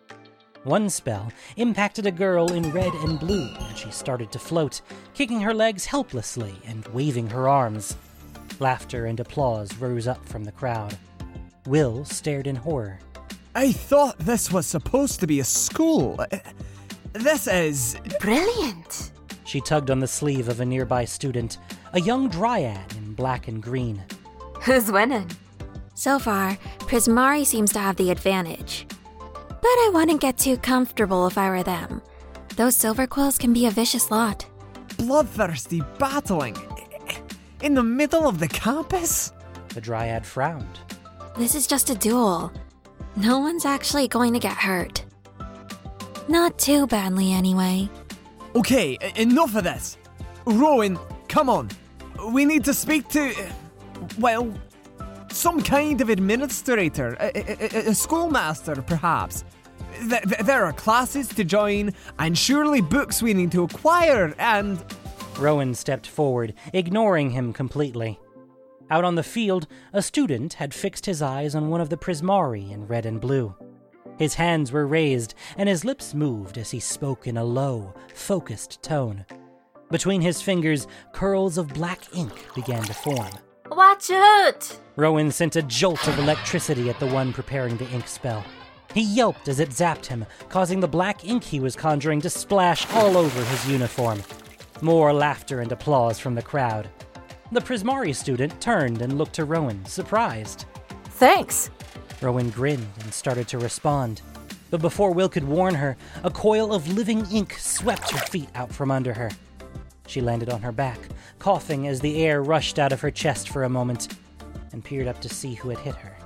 One 0.65 0.89
spell 0.89 1.31
impacted 1.57 2.07
a 2.07 2.13
girl 2.13 2.53
in 2.53 2.73
red 2.73 2.95
and 2.95 3.19
blue, 3.19 3.49
and 3.59 3.77
she 3.77 3.91
started 3.91 4.33
to 4.33 4.39
float, 4.39 4.81
kicking 5.13 5.41
her 5.41 5.53
legs 5.53 5.85
helplessly 5.85 6.55
and 6.65 6.87
waving 6.89 7.29
her 7.29 7.49
arms. 7.49 7.97
Laughter 8.61 9.07
and 9.07 9.21
applause 9.21 9.77
rose 9.77 10.07
up 10.07 10.25
from 10.27 10.45
the 10.45 10.53
crowd. 10.53 10.97
Will 11.67 12.05
stared 12.05 12.47
in 12.47 12.57
horror. 12.57 12.99
I 13.55 13.73
thought 13.73 14.19
this 14.19 14.51
was 14.51 14.67
supposed 14.67 15.21
to 15.21 15.27
be 15.27 15.41
a 15.41 15.45
school. 15.45 16.19
This 17.13 17.47
is. 17.47 17.97
Brilliant! 18.21 19.13
She 19.45 19.61
tugged 19.61 19.91
on 19.91 20.01
the 20.01 20.07
sleeve 20.07 20.49
of 20.49 20.61
a 20.61 20.65
nearby 20.65 21.05
student, 21.05 21.59
a 21.93 22.01
young 22.01 22.29
dryad 22.29 22.93
in 22.97 23.13
black 23.13 23.49
and 23.49 23.63
green. 23.63 24.03
Who's 24.63 24.91
winning? 24.91 25.31
So 25.95 26.19
far, 26.19 26.57
Prismari 26.81 27.45
seems 27.45 27.73
to 27.75 27.79
have 27.79 27.97
the 27.97 28.11
advantage. 28.11 28.87
But 29.21 29.69
I 29.69 29.91
wouldn't 29.93 30.21
get 30.21 30.39
too 30.39 30.57
comfortable 30.57 31.27
if 31.27 31.37
I 31.37 31.51
were 31.51 31.63
them. 31.63 32.01
Those 32.57 32.77
Silverquills 32.77 33.39
can 33.39 33.53
be 33.53 33.67
a 33.67 33.71
vicious 33.71 34.11
lot. 34.11 34.47
bloodthirsty 34.97 35.83
battling. 35.99 36.57
In 37.63 37.75
the 37.75 37.83
middle 37.83 38.27
of 38.27 38.39
the 38.41 38.49
campus? 38.49 39.33
The 39.75 39.81
dryad 39.81 40.25
frowned. 40.27 40.79
This 41.37 41.55
is 41.55 41.67
just 41.67 41.91
a 41.91 41.95
duel. 41.95 42.53
No 43.17 43.39
one's 43.39 43.65
actually 43.65 44.09
going 44.09 44.33
to 44.33 44.39
get 44.39 44.57
hurt. 44.57 45.05
Not 46.29 46.59
too 46.59 46.87
badly, 46.87 47.33
anyway. 47.33 47.89
Okay, 48.55 48.99
enough 49.17 49.57
of 49.57 49.65
this. 49.65 49.97
Rowan, 50.47 50.99
come 51.29 51.49
on. 51.49 51.69
We 52.33 52.45
need 52.45 52.65
to 52.65 52.75
speak 52.75 53.09
to. 53.11 53.33
Well, 54.19 54.53
some 55.31 55.63
kind 55.63 56.01
of 56.01 56.11
administrator, 56.11 57.17
a, 57.19 57.31
a- 57.35 57.77
a- 57.87 57.91
a 57.91 57.95
schoolmaster, 57.95 58.77
perhaps. 58.83 59.45
Th- 60.09 60.23
th- 60.23 60.41
there 60.43 60.65
are 60.65 60.73
classes 60.73 61.29
to 61.29 61.45
join, 61.45 61.93
and 62.19 62.37
surely 62.37 62.81
books 62.81 63.23
we 63.23 63.35
need 63.35 63.53
to 63.53 63.63
acquire, 63.65 64.35
and. 64.39 64.83
Rowan 65.39 65.75
stepped 65.75 66.07
forward, 66.07 66.53
ignoring 66.75 67.31
him 67.31 67.55
completely. 67.55 68.21
Out 68.93 69.07
on 69.07 69.15
the 69.15 69.23
field, 69.23 69.69
a 69.95 70.03
student 70.03 70.53
had 70.53 70.75
fixed 70.75 71.07
his 71.07 71.23
eyes 71.23 71.55
on 71.55 71.71
one 71.71 71.81
of 71.81 71.89
the 71.89 71.97
Prismari 71.97 72.71
in 72.71 72.87
red 72.87 73.07
and 73.07 73.23
blue. 73.23 73.55
His 74.19 74.35
hands 74.35 74.71
were 74.71 74.87
raised, 74.87 75.33
and 75.57 75.67
his 75.67 75.83
lips 75.83 76.13
moved 76.13 76.59
as 76.59 76.73
he 76.73 76.79
spoke 76.79 77.27
in 77.27 77.39
a 77.39 77.43
low, 77.43 77.95
focused 78.13 78.83
tone. 78.83 79.25
Between 79.91 80.21
his 80.21 80.43
fingers, 80.43 80.87
curls 81.15 81.57
of 81.57 81.73
black 81.73 82.01
ink 82.15 82.35
began 82.55 82.83
to 82.83 82.93
form. 82.93 83.31
Watch 83.71 84.11
out! 84.11 84.79
Rowan 84.97 85.31
sent 85.31 85.57
a 85.57 85.63
jolt 85.63 86.07
of 86.07 86.19
electricity 86.19 86.91
at 86.91 87.01
the 87.01 87.07
one 87.07 87.33
preparing 87.33 87.79
the 87.79 87.89
ink 87.93 88.07
spell. 88.07 88.45
He 88.93 89.01
yelped 89.01 89.49
as 89.49 89.59
it 89.59 89.71
zapped 89.71 90.05
him, 90.05 90.27
causing 90.51 90.81
the 90.81 90.87
black 90.87 91.25
ink 91.25 91.45
he 91.45 91.61
was 91.61 91.75
conjuring 91.75 92.21
to 92.21 92.29
splash 92.29 92.87
all 92.93 93.17
over 93.17 93.43
his 93.43 93.71
uniform. 93.71 94.23
More 94.83 95.15
laughter 95.15 95.63
and 95.63 95.73
applause 95.73 96.19
from 96.19 96.35
the 96.35 96.43
crowd. 96.43 96.91
The 97.53 97.61
Prismari 97.61 98.17
student 98.17 98.59
turned 98.63 99.03
and 99.03 99.19
looked 99.19 99.35
to 99.35 99.45
Rowan, 99.45 99.85
surprised. 99.85 100.65
Thanks. 101.05 101.69
Rowan 102.23 102.49
grinned 102.49 102.89
and 103.01 103.13
started 103.13 103.47
to 103.49 103.59
respond. 103.59 104.23
But 104.71 104.81
before 104.81 105.13
Will 105.13 105.29
could 105.29 105.45
warn 105.45 105.75
her, 105.75 105.99
a 106.25 106.31
coil 106.31 106.73
of 106.73 106.89
living 106.89 107.27
ink 107.31 107.53
swept 107.59 108.11
her 108.11 108.27
feet 108.29 108.49
out 108.55 108.73
from 108.73 108.91
under 108.91 109.13
her. 109.13 109.31
She 110.07 110.23
landed 110.23 110.49
on 110.49 110.63
her 110.63 110.73
back, 110.73 110.99
coughing 111.39 111.87
as 111.89 112.01
the 112.01 112.25
air 112.25 112.43
rushed 112.43 112.79
out 112.79 112.91
of 112.91 113.03
her 113.03 113.11
chest 113.11 113.51
for 113.51 113.65
a 113.65 113.69
moment, 113.69 114.17
and 114.73 114.83
peered 114.83 115.07
up 115.07 115.21
to 115.21 115.29
see 115.29 115.53
who 115.53 115.69
had 115.69 115.79
hit 115.81 115.97
her. 115.97 116.17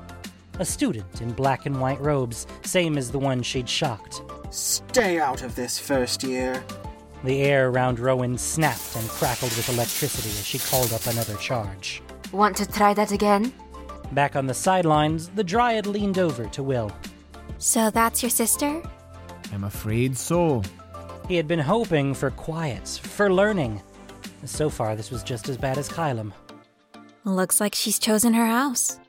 A 0.60 0.64
student 0.64 1.20
in 1.20 1.32
black 1.32 1.66
and 1.66 1.80
white 1.80 2.00
robes, 2.00 2.46
same 2.62 2.96
as 2.96 3.10
the 3.10 3.18
one 3.18 3.42
she'd 3.42 3.68
shocked. 3.68 4.22
Stay 4.50 5.18
out 5.18 5.42
of 5.42 5.56
this 5.56 5.76
first 5.76 6.22
year. 6.22 6.62
The 7.24 7.42
air 7.42 7.70
around 7.70 7.98
Rowan 7.98 8.38
snapped 8.38 8.96
and 8.96 9.08
crackled 9.08 9.54
with 9.56 9.68
electricity 9.68 10.28
as 10.28 10.46
she 10.46 10.58
called 10.58 10.92
up 10.92 11.06
another 11.06 11.36
charge. 11.36 12.02
Want 12.32 12.56
to 12.58 12.66
try 12.66 12.94
that 12.94 13.12
again? 13.12 13.52
Back 14.12 14.36
on 14.36 14.46
the 14.46 14.54
sidelines, 14.54 15.28
the 15.28 15.44
Dryad 15.44 15.86
leaned 15.86 16.18
over 16.18 16.46
to 16.46 16.62
Will. 16.62 16.92
So 17.58 17.90
that's 17.90 18.22
your 18.22 18.30
sister? 18.30 18.82
I'm 19.52 19.64
afraid 19.64 20.16
so. 20.16 20.62
He 21.28 21.36
had 21.36 21.48
been 21.48 21.58
hoping 21.58 22.14
for 22.14 22.30
quiet, 22.30 22.86
for 22.88 23.32
learning. 23.32 23.82
So 24.44 24.70
far, 24.70 24.94
this 24.94 25.10
was 25.10 25.22
just 25.22 25.48
as 25.48 25.56
bad 25.56 25.78
as 25.78 25.88
Kylem. 25.88 26.32
Looks 27.24 27.60
like 27.60 27.74
she's 27.74 27.98
chosen 27.98 28.34
her 28.34 28.46
house. 28.46 29.00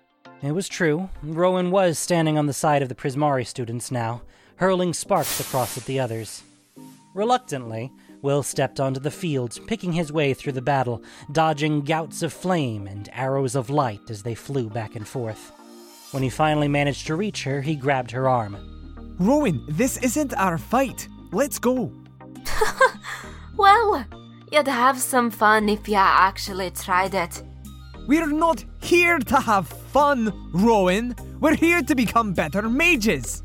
It 0.41 0.51
was 0.51 0.67
true. 0.67 1.09
Rowan 1.21 1.69
was 1.69 1.99
standing 1.99 2.37
on 2.37 2.47
the 2.47 2.53
side 2.53 2.81
of 2.81 2.89
the 2.89 2.95
Prismari 2.95 3.45
students 3.45 3.91
now, 3.91 4.21
hurling 4.55 4.93
sparks 4.93 5.39
across 5.39 5.77
at 5.77 5.85
the 5.85 5.99
others. 5.99 6.41
Reluctantly, 7.17 7.91
Will 8.21 8.43
stepped 8.43 8.79
onto 8.79 8.99
the 8.99 9.09
field, 9.09 9.59
picking 9.65 9.91
his 9.91 10.13
way 10.13 10.35
through 10.35 10.51
the 10.51 10.61
battle, 10.61 11.01
dodging 11.31 11.81
gouts 11.81 12.21
of 12.21 12.31
flame 12.31 12.85
and 12.85 13.09
arrows 13.11 13.55
of 13.55 13.71
light 13.71 14.11
as 14.11 14.21
they 14.21 14.35
flew 14.35 14.69
back 14.69 14.95
and 14.95 15.07
forth. 15.07 15.51
When 16.11 16.21
he 16.21 16.29
finally 16.29 16.67
managed 16.67 17.07
to 17.07 17.15
reach 17.15 17.43
her, 17.43 17.61
he 17.61 17.75
grabbed 17.75 18.11
her 18.11 18.29
arm. 18.29 18.55
Rowan, 19.17 19.65
this 19.67 19.97
isn't 19.97 20.35
our 20.35 20.59
fight. 20.59 21.07
Let's 21.31 21.57
go. 21.57 21.91
Well, 23.57 24.05
You'd 24.51 24.67
have 24.67 24.99
some 24.99 25.31
fun 25.31 25.67
if 25.67 25.89
you 25.89 25.95
actually 25.95 26.69
tried 26.69 27.15
it. 27.15 27.41
We're 28.07 28.27
not 28.27 28.63
here 28.79 29.17
to 29.17 29.39
have 29.39 29.67
fun, 29.67 30.31
Rowan. 30.53 31.15
We're 31.41 31.55
here 31.55 31.81
to 31.81 31.95
become 31.95 32.33
better 32.33 32.69
mages. 32.69 33.41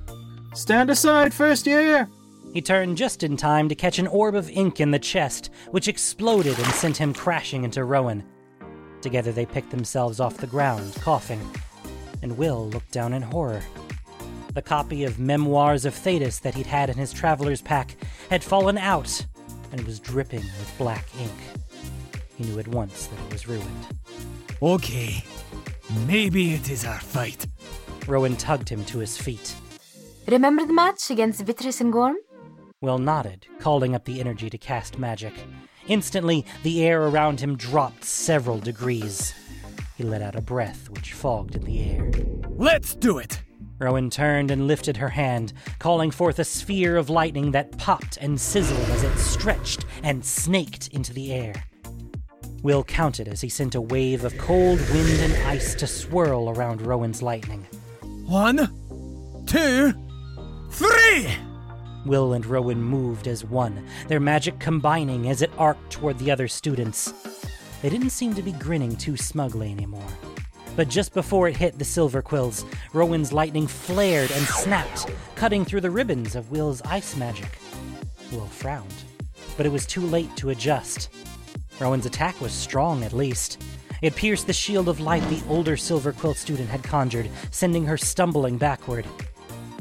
Stand 0.53 0.91
aside, 0.91 1.33
first 1.33 1.67
year! 1.67 2.11
He 2.53 2.61
turned 2.61 2.99
just 2.99 3.23
in 3.23 3.37
time 3.37 3.69
to 3.71 3.75
catch 3.75 3.99
an 3.99 4.07
orb 4.07 4.35
of 4.35 4.51
ink 4.51 4.79
in 4.79 4.91
the 4.91 4.99
chest, 4.99 5.51
which 5.71 5.89
exploded 5.89 6.59
and 6.59 6.67
sent 6.69 6.99
him 6.99 7.15
crashing 7.15 7.65
into 7.65 7.85
Rowan. 7.85 8.25
Together 9.01 9.33
they 9.33 9.47
picked 9.47 9.71
themselves 9.71 10.21
off 10.21 10.37
the 10.37 10.47
ground, 10.47 10.95
coughing, 11.01 11.41
and 12.21 12.37
Will 12.37 12.69
looked 12.69 12.93
down 12.93 13.15
in 13.15 13.23
horror. 13.23 13.63
The 14.53 14.61
copy 14.61 15.05
of 15.05 15.19
Memoirs 15.19 15.87
of 15.87 15.95
Thetis 15.95 16.41
that 16.41 16.55
he'd 16.55 16.67
had 16.67 16.91
in 16.91 16.99
his 16.99 17.13
traveler's 17.13 17.63
pack 17.63 17.97
had 18.29 18.45
fallen 18.45 18.77
out 18.77 19.25
and 19.73 19.81
was 19.87 19.99
dripping 19.99 20.43
with 20.43 20.75
black 20.77 21.07
ink. 21.19 21.33
He 22.37 22.45
knew 22.45 22.59
at 22.59 22.69
once 22.69 23.07
that 23.07 23.19
it 23.19 23.33
was 23.33 23.49
ruined. 23.49 23.87
Okay, 24.61 25.25
maybe 26.07 26.53
it 26.53 26.71
is 26.71 26.85
our 26.85 27.01
fight. 27.01 27.47
Rowan 28.07 28.37
tugged 28.37 28.69
him 28.69 28.85
to 28.87 28.99
his 28.99 29.17
feet. 29.17 29.55
Remember 30.29 30.67
the 30.67 30.75
match 30.75 31.11
against 31.11 31.41
Virtus 31.47 31.81
and 31.81 31.93
Gorm? 31.93 32.17
Will 32.83 32.99
nodded, 32.99 33.47
calling 33.61 33.95
up 33.95 34.05
the 34.05 34.19
energy 34.19 34.51
to 34.51 34.59
cast 34.59 34.99
magic. 34.99 35.33
Instantly, 35.87 36.45
the 36.65 36.85
air 36.85 37.05
around 37.05 37.39
him 37.39 37.57
dropped 37.57 38.05
several 38.05 38.59
degrees. 38.59 39.33
He 39.97 40.03
let 40.03 40.21
out 40.21 40.35
a 40.35 40.41
breath 40.41 40.91
which 40.91 41.13
fogged 41.13 41.55
in 41.55 41.63
the 41.63 41.91
air. 41.91 42.11
Let's 42.51 42.97
do 42.97 43.19
it! 43.19 43.41
Rowan 43.79 44.11
turned 44.11 44.51
and 44.51 44.67
lifted 44.67 44.97
her 44.97 45.11
hand, 45.11 45.53
calling 45.79 46.11
forth 46.11 46.41
a 46.41 46.45
sphere 46.45 46.97
of 46.97 47.09
lightning 47.09 47.53
that 47.53 47.79
popped 47.79 48.17
and 48.17 48.41
sizzled 48.41 48.89
as 48.91 49.05
it 49.05 49.17
stretched 49.17 49.85
and 50.03 50.25
snaked 50.25 50.89
into 50.89 51.13
the 51.13 51.33
air. 51.33 51.55
Will 52.65 52.83
counted 52.83 53.29
as 53.29 53.41
he 53.41 53.49
sent 53.49 53.77
a 53.77 53.81
wave 53.81 54.25
of 54.25 54.37
cold 54.39 54.81
wind 54.91 55.21
and 55.21 55.35
ice 55.47 55.77
to 55.77 55.87
swirl 55.87 56.51
around 56.51 56.83
Rowan's 56.83 57.23
lightning. 57.23 57.65
One, 58.27 59.45
two, 59.47 59.93
three! 60.71 61.52
Will 62.05 62.33
and 62.33 62.45
Rowan 62.45 62.83
moved 62.83 63.29
as 63.29 63.45
one, 63.45 63.87
their 64.09 64.21
magic 64.21 64.59
combining 64.59 65.29
as 65.29 65.43
it 65.43 65.51
arced 65.59 65.81
toward 65.91 66.19
the 66.19 66.31
other 66.31 66.49
students. 66.49 67.13
They 67.81 67.91
didn't 67.91 68.11
seem 68.11 68.35
to 68.35 68.43
be 68.43 68.53
grinning 68.53 68.97
too 68.97 69.17
smugly 69.17 69.71
anymore. 69.71 70.09
But 70.75 70.89
just 70.89 71.13
before 71.13 71.49
it 71.49 71.57
hit 71.57 71.79
the 71.79 71.85
Silverquills, 71.85 72.65
Rowan's 72.93 73.33
lightning 73.33 73.67
flared 73.67 74.31
and 74.31 74.47
snapped, 74.47 75.07
cutting 75.35 75.65
through 75.65 75.83
the 75.83 75.91
ribbons 75.91 76.35
of 76.35 76.51
Will's 76.51 76.81
ice 76.83 77.17
magic. 77.17 77.59
Will 78.33 78.47
frowned, 78.47 78.95
but 79.57 79.67
it 79.67 79.73
was 79.73 79.85
too 79.85 80.01
late 80.01 80.35
to 80.37 80.51
adjust. 80.51 81.11
Rowan's 81.79 82.07
attack 82.07 82.41
was 82.41 82.53
strong, 82.53 83.03
at 83.03 83.13
least. 83.13 83.63
It 84.01 84.17
pierced 84.17 84.47
the 84.47 84.53
shield 84.53 84.89
of 84.89 85.01
light 85.01 85.23
the 85.29 85.43
older 85.49 85.77
Silverquill 85.77 86.35
student 86.35 86.69
had 86.69 86.83
conjured, 86.83 87.29
sending 87.51 87.85
her 87.85 87.97
stumbling 87.97 88.57
backward. 88.57 89.07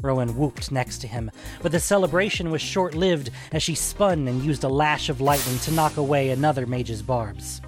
Rowan 0.02 0.36
whooped 0.36 0.72
next 0.72 0.98
to 0.98 1.06
him, 1.06 1.30
but 1.62 1.72
the 1.72 1.80
celebration 1.80 2.50
was 2.50 2.60
short 2.60 2.94
lived 2.94 3.30
as 3.52 3.62
she 3.62 3.74
spun 3.74 4.26
and 4.26 4.42
used 4.42 4.64
a 4.64 4.68
lash 4.68 5.08
of 5.08 5.20
lightning 5.20 5.58
to 5.60 5.72
knock 5.72 5.96
away 5.96 6.30
another 6.30 6.66
mage's 6.66 7.02
barbs. 7.02 7.60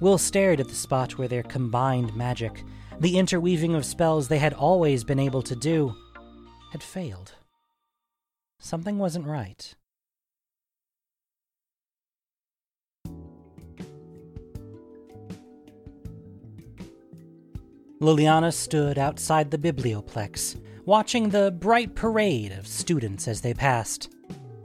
Will 0.00 0.18
stared 0.18 0.60
at 0.60 0.68
the 0.68 0.74
spot 0.74 1.18
where 1.18 1.26
their 1.28 1.42
combined 1.42 2.14
magic, 2.14 2.62
the 3.00 3.18
interweaving 3.18 3.74
of 3.74 3.84
spells 3.84 4.28
they 4.28 4.38
had 4.38 4.52
always 4.52 5.02
been 5.04 5.18
able 5.18 5.42
to 5.42 5.56
do, 5.56 5.94
had 6.72 6.82
failed. 6.82 7.32
Something 8.60 8.98
wasn't 8.98 9.26
right. 9.26 9.74
Liliana 18.00 18.52
stood 18.52 18.96
outside 18.96 19.50
the 19.50 19.58
biblioplex, 19.58 20.56
watching 20.88 21.28
the 21.28 21.50
bright 21.50 21.94
parade 21.94 22.50
of 22.50 22.66
students 22.66 23.28
as 23.28 23.42
they 23.42 23.52
passed. 23.52 24.10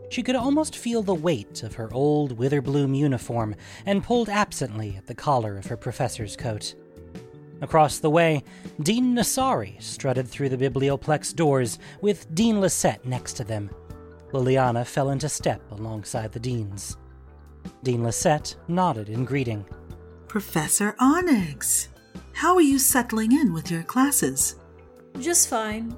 She 0.09 0.23
could 0.23 0.37
almost 0.37 0.73
feel 0.73 1.03
the 1.03 1.13
weight 1.13 1.63
of 1.63 1.75
her 1.75 1.93
old 1.93 2.37
Witherbloom 2.37 2.95
uniform 2.95 3.55
and 3.85 4.01
pulled 4.01 4.29
absently 4.29 4.95
at 4.95 5.05
the 5.05 5.13
collar 5.13 5.57
of 5.57 5.65
her 5.65 5.75
professor's 5.75 6.37
coat. 6.37 6.75
Across 7.59 7.99
the 7.99 8.09
way, 8.09 8.41
Dean 8.81 9.13
Nassari 9.13 9.81
strutted 9.81 10.25
through 10.25 10.47
the 10.47 10.57
biblioplex 10.57 11.35
doors 11.35 11.77
with 11.99 12.33
Dean 12.33 12.61
Lisette 12.61 13.05
next 13.05 13.33
to 13.33 13.43
them. 13.43 13.69
Liliana 14.31 14.87
fell 14.87 15.09
into 15.09 15.27
step 15.27 15.61
alongside 15.71 16.31
the 16.31 16.39
deans. 16.39 16.95
Dean 17.83 18.01
Lisette 18.01 18.55
nodded 18.69 19.09
in 19.09 19.25
greeting. 19.25 19.65
Professor 20.29 20.95
Onyx, 20.99 21.89
how 22.31 22.55
are 22.55 22.61
you 22.61 22.79
settling 22.79 23.33
in 23.33 23.51
with 23.51 23.69
your 23.69 23.83
classes? 23.83 24.55
Just 25.19 25.49
fine. 25.49 25.93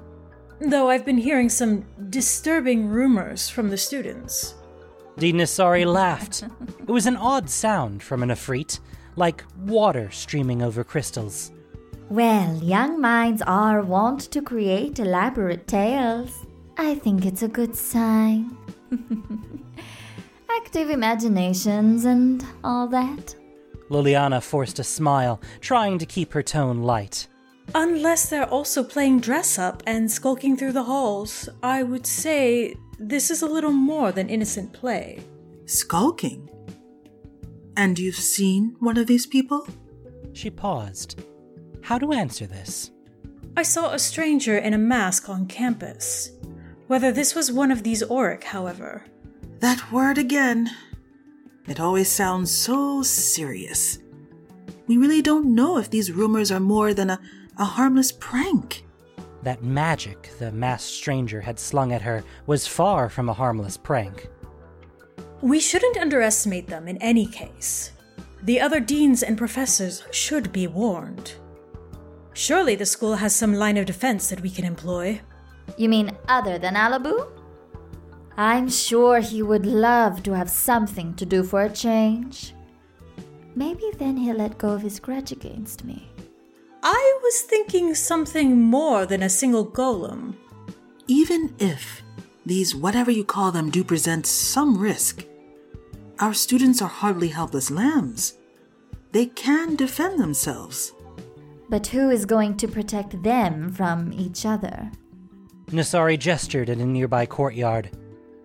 Though 0.60 0.88
I've 0.88 1.04
been 1.04 1.18
hearing 1.18 1.48
some 1.48 1.84
disturbing 2.08 2.88
rumors 2.88 3.48
from 3.48 3.68
the 3.68 3.76
students. 3.76 4.54
Dean 5.18 5.36
Nassari 5.36 5.86
laughed. 5.86 6.44
It 6.80 6.90
was 6.90 7.06
an 7.06 7.16
odd 7.16 7.50
sound 7.50 8.02
from 8.02 8.22
an 8.22 8.30
Efreet, 8.30 8.80
like 9.16 9.44
water 9.64 10.10
streaming 10.10 10.62
over 10.62 10.84
crystals. 10.84 11.52
Well, 12.08 12.56
young 12.62 13.00
minds 13.00 13.42
are 13.42 13.82
wont 13.82 14.30
to 14.32 14.40
create 14.40 14.98
elaborate 14.98 15.66
tales. 15.66 16.46
I 16.78 16.94
think 16.94 17.26
it's 17.26 17.42
a 17.42 17.48
good 17.48 17.74
sign. 17.74 18.56
Active 20.50 20.90
imaginations 20.90 22.04
and 22.04 22.44
all 22.62 22.86
that. 22.88 23.34
Liliana 23.90 24.42
forced 24.42 24.78
a 24.78 24.84
smile, 24.84 25.40
trying 25.60 25.98
to 25.98 26.06
keep 26.06 26.32
her 26.32 26.42
tone 26.42 26.82
light. 26.82 27.28
Unless 27.74 28.30
they're 28.30 28.48
also 28.48 28.82
playing 28.82 29.20
dress 29.20 29.58
up 29.58 29.82
and 29.86 30.10
skulking 30.10 30.56
through 30.56 30.72
the 30.72 30.84
halls, 30.84 31.48
I 31.62 31.82
would 31.82 32.06
say 32.06 32.76
this 32.98 33.30
is 33.30 33.42
a 33.42 33.46
little 33.46 33.72
more 33.72 34.12
than 34.12 34.28
innocent 34.28 34.72
play. 34.72 35.22
Skulking? 35.66 36.48
And 37.76 37.98
you've 37.98 38.16
seen 38.16 38.76
one 38.78 38.96
of 38.96 39.06
these 39.06 39.26
people? 39.26 39.66
She 40.32 40.50
paused. 40.50 41.22
How 41.82 41.98
to 41.98 42.12
answer 42.12 42.46
this? 42.46 42.90
I 43.56 43.62
saw 43.62 43.92
a 43.92 43.98
stranger 43.98 44.58
in 44.58 44.74
a 44.74 44.78
mask 44.78 45.28
on 45.28 45.46
campus. 45.46 46.30
Whether 46.86 47.12
this 47.12 47.34
was 47.34 47.50
one 47.50 47.70
of 47.70 47.82
these 47.82 48.02
Oriq, 48.02 48.44
however. 48.44 49.04
That 49.60 49.90
word 49.92 50.18
again. 50.18 50.70
It 51.66 51.80
always 51.80 52.10
sounds 52.10 52.50
so 52.50 53.02
serious. 53.02 53.98
We 54.86 54.96
really 54.96 55.20
don't 55.20 55.54
know 55.54 55.78
if 55.78 55.90
these 55.90 56.12
rumors 56.12 56.52
are 56.52 56.60
more 56.60 56.94
than 56.94 57.10
a, 57.10 57.20
a 57.58 57.64
harmless 57.64 58.12
prank. 58.12 58.84
That 59.42 59.62
magic 59.62 60.30
the 60.38 60.50
masked 60.52 60.92
stranger 60.92 61.40
had 61.40 61.58
slung 61.58 61.92
at 61.92 62.02
her 62.02 62.24
was 62.46 62.66
far 62.66 63.08
from 63.08 63.28
a 63.28 63.32
harmless 63.32 63.76
prank. 63.76 64.28
We 65.40 65.60
shouldn't 65.60 65.98
underestimate 65.98 66.66
them 66.66 66.88
in 66.88 66.96
any 66.98 67.26
case. 67.26 67.92
The 68.42 68.60
other 68.60 68.80
deans 68.80 69.22
and 69.22 69.38
professors 69.38 70.02
should 70.10 70.52
be 70.52 70.66
warned. 70.66 71.34
Surely 72.32 72.74
the 72.74 72.86
school 72.86 73.16
has 73.16 73.34
some 73.34 73.54
line 73.54 73.76
of 73.76 73.86
defense 73.86 74.28
that 74.28 74.40
we 74.40 74.50
can 74.50 74.64
employ. 74.64 75.20
You 75.78 75.88
mean 75.88 76.16
other 76.28 76.58
than 76.58 76.74
Alabu? 76.74 77.28
I'm 78.36 78.68
sure 78.68 79.20
he 79.20 79.42
would 79.42 79.64
love 79.64 80.22
to 80.24 80.32
have 80.32 80.50
something 80.50 81.14
to 81.14 81.24
do 81.24 81.42
for 81.42 81.62
a 81.62 81.70
change. 81.70 82.54
Maybe 83.54 83.90
then 83.96 84.18
he'll 84.18 84.36
let 84.36 84.58
go 84.58 84.70
of 84.70 84.82
his 84.82 85.00
grudge 85.00 85.32
against 85.32 85.84
me. 85.84 86.10
I 86.82 87.18
was 87.22 87.40
thinking 87.42 87.94
something 87.94 88.60
more 88.60 89.06
than 89.06 89.22
a 89.22 89.28
single 89.28 89.66
golem. 89.66 90.36
Even 91.06 91.54
if 91.58 92.02
these 92.44 92.74
whatever 92.74 93.10
you 93.10 93.24
call 93.24 93.52
them 93.52 93.70
do 93.70 93.82
present 93.82 94.26
some 94.26 94.78
risk, 94.78 95.24
our 96.18 96.32
students 96.32 96.80
are 96.80 96.88
hardly 96.88 97.28
helpless 97.28 97.70
lambs. 97.70 98.34
They 99.12 99.26
can 99.26 99.76
defend 99.76 100.20
themselves. 100.20 100.92
But 101.68 101.88
who 101.88 102.10
is 102.10 102.24
going 102.24 102.56
to 102.58 102.68
protect 102.68 103.22
them 103.22 103.72
from 103.72 104.12
each 104.12 104.46
other? 104.46 104.90
Nassari 105.66 106.18
gestured 106.18 106.68
in 106.68 106.80
a 106.80 106.86
nearby 106.86 107.26
courtyard. 107.26 107.90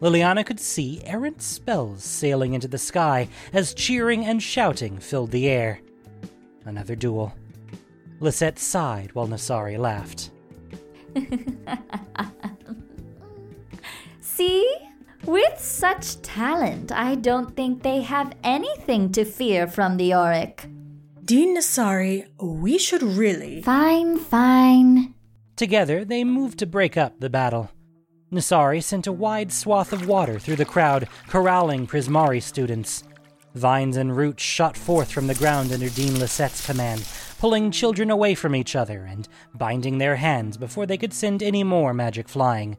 Liliana 0.01 0.43
could 0.43 0.59
see 0.59 1.01
errant 1.05 1.41
spells 1.41 2.03
sailing 2.03 2.53
into 2.53 2.67
the 2.67 2.79
sky 2.79 3.27
as 3.53 3.75
cheering 3.75 4.25
and 4.25 4.41
shouting 4.41 4.97
filled 4.97 5.29
the 5.29 5.47
air. 5.47 5.79
Another 6.65 6.95
duel. 6.95 7.33
Lisette 8.21 8.59
sighed 8.59 9.13
while 9.13 9.27
Nassari 9.27 9.77
laughed. 9.77 10.31
See? 14.21 14.69
With 15.25 15.59
such 15.59 16.21
talent, 16.21 16.91
I 16.91 17.15
don't 17.15 17.55
think 17.55 17.83
they 17.83 18.01
have 18.01 18.33
anything 18.43 19.11
to 19.11 19.25
fear 19.25 19.67
from 19.67 19.97
the 19.97 20.11
Oriq. 20.11 20.71
Dean 21.25 21.57
Nassari, 21.57 22.27
we 22.39 22.77
should 22.77 23.03
really. 23.03 23.61
Fine, 23.61 24.17
fine. 24.17 25.13
Together, 25.55 26.05
they 26.05 26.23
moved 26.23 26.59
to 26.59 26.65
break 26.65 26.97
up 26.97 27.19
the 27.19 27.29
battle. 27.29 27.69
Nassari 28.31 28.83
sent 28.83 29.07
a 29.07 29.11
wide 29.11 29.51
swath 29.51 29.93
of 29.93 30.07
water 30.07 30.39
through 30.39 30.55
the 30.55 30.65
crowd, 30.65 31.07
corralling 31.27 31.85
Prismari 31.85 32.41
students. 32.41 33.03
Vines 33.53 33.97
and 33.97 34.15
roots 34.15 34.43
shot 34.43 34.77
forth 34.77 35.11
from 35.11 35.27
the 35.27 35.35
ground 35.35 35.73
under 35.73 35.89
Dean 35.89 36.17
Lisette's 36.17 36.65
command, 36.65 37.01
pulling 37.41 37.71
children 37.71 38.11
away 38.11 38.35
from 38.35 38.53
each 38.53 38.75
other 38.75 39.03
and 39.05 39.27
binding 39.55 39.97
their 39.97 40.15
hands 40.15 40.57
before 40.57 40.85
they 40.85 40.95
could 40.95 41.11
send 41.11 41.41
any 41.41 41.63
more 41.63 41.91
magic 41.91 42.29
flying. 42.29 42.77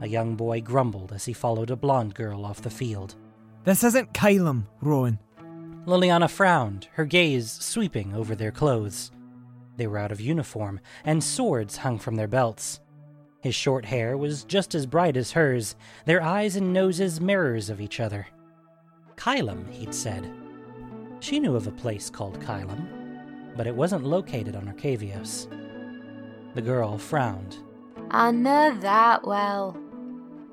A 0.00 0.08
young 0.08 0.34
boy 0.34 0.62
grumbled 0.62 1.12
as 1.12 1.26
he 1.26 1.32
followed 1.32 1.70
a 1.70 1.76
blonde 1.76 2.12
girl 2.12 2.44
off 2.44 2.60
the 2.60 2.70
field. 2.70 3.14
This 3.62 3.84
isn't 3.84 4.12
Kylem, 4.12 4.64
Rowan. 4.80 5.20
Liliana 5.86 6.28
frowned, 6.28 6.88
her 6.94 7.04
gaze 7.04 7.52
sweeping 7.52 8.12
over 8.14 8.34
their 8.34 8.50
clothes. 8.50 9.12
They 9.76 9.86
were 9.86 9.98
out 9.98 10.10
of 10.10 10.20
uniform, 10.20 10.80
and 11.04 11.22
swords 11.22 11.76
hung 11.76 12.00
from 12.00 12.16
their 12.16 12.26
belts. 12.26 12.80
His 13.42 13.54
short 13.54 13.84
hair 13.84 14.18
was 14.18 14.42
just 14.42 14.74
as 14.74 14.86
bright 14.86 15.16
as 15.16 15.30
hers, 15.30 15.76
their 16.04 16.20
eyes 16.20 16.56
and 16.56 16.72
noses 16.72 17.20
mirrors 17.20 17.70
of 17.70 17.80
each 17.80 18.00
other. 18.00 18.26
Kylem, 19.14 19.70
he'd 19.70 19.94
said. 19.94 20.28
She 21.20 21.38
knew 21.38 21.54
of 21.54 21.68
a 21.68 21.70
place 21.70 22.10
called 22.10 22.40
Kylem, 22.40 23.03
but 23.56 23.66
it 23.66 23.74
wasn't 23.74 24.04
located 24.04 24.56
on 24.56 24.66
Arcavios. 24.66 25.48
The 26.54 26.62
girl 26.62 26.98
frowned. 26.98 27.58
I 28.10 28.30
know 28.30 28.76
that 28.80 29.26
well. 29.26 29.76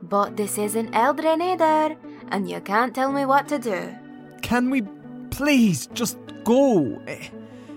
But 0.02 0.36
this 0.38 0.58
isn't 0.58 0.92
Eldraine 0.94 1.42
either, 1.54 1.96
and 2.30 2.50
you 2.50 2.60
can't 2.62 2.94
tell 2.96 3.12
me 3.12 3.26
what 3.26 3.48
to 3.50 3.60
do. 3.60 3.96
Can 4.42 4.70
we 4.70 4.82
please 5.30 5.88
just 5.94 6.18
go? 6.44 7.00
eh, 7.08 7.28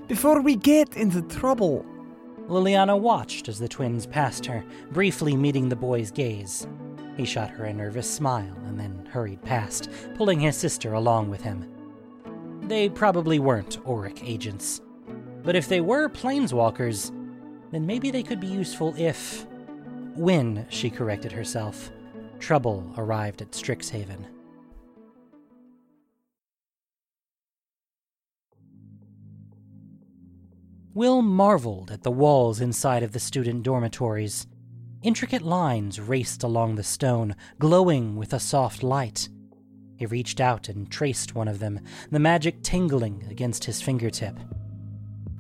Before 0.09 0.41
we 0.41 0.57
get 0.57 0.97
into 0.97 1.21
trouble. 1.23 1.85
Liliana 2.49 2.99
watched 2.99 3.49
as 3.49 3.59
the 3.59 3.69
twins 3.69 4.07
passed 4.07 4.45
her, 4.47 4.63
briefly 4.93 5.35
meeting 5.37 5.69
the 5.69 5.77
boy's 5.77 6.11
gaze. 6.11 6.67
He 7.17 7.25
shot 7.25 7.49
her 7.51 7.65
a 7.65 7.73
nervous 7.73 8.11
smile 8.11 8.57
and 8.67 8.79
then 8.79 9.07
hurried 9.11 9.43
past, 9.43 9.89
pulling 10.17 10.41
his 10.41 10.57
sister 10.57 10.95
along 10.95 11.31
with 11.31 11.41
him. 11.43 11.67
They 12.63 12.89
probably 12.89 13.39
weren't 13.39 13.83
Oriq 13.85 14.27
agents. 14.27 14.81
But 15.45 15.57
if 15.57 15.69
they 15.69 15.83
were 15.83 16.09
planeswalkers, 16.09 17.13
then 17.71 17.87
maybe 17.87 18.11
they 18.11 18.23
could 18.23 18.41
be 18.41 18.47
useful 18.47 18.95
if. 18.97 19.47
When, 20.17 20.67
she 20.71 20.91
corrected 20.91 21.33
herself, 21.33 21.91
trouble 22.39 22.93
arrived 22.97 23.43
at 23.43 23.51
Strixhaven. 23.51 24.25
Will 30.95 31.23
marveled 31.23 31.91
at 31.91 32.05
the 32.05 32.11
walls 32.11 32.61
inside 32.61 33.03
of 33.03 33.13
the 33.13 33.19
student 33.19 33.65
dormitories. 33.65 34.47
Intricate 35.03 35.43
lines 35.43 36.01
raced 36.01 36.45
along 36.45 36.77
the 36.77 36.85
stone, 36.85 37.35
glowing 37.59 38.17
with 38.17 38.33
a 38.33 38.39
soft 38.39 38.83
light. 38.83 39.29
He 39.97 40.07
reached 40.07 40.41
out 40.41 40.69
and 40.69 40.91
traced 40.91 41.35
one 41.35 41.49
of 41.49 41.59
them, 41.59 41.81
the 42.11 42.21
magic 42.21 42.63
tingling 42.63 43.27
against 43.29 43.65
his 43.65 43.83
fingertip. 43.83 44.39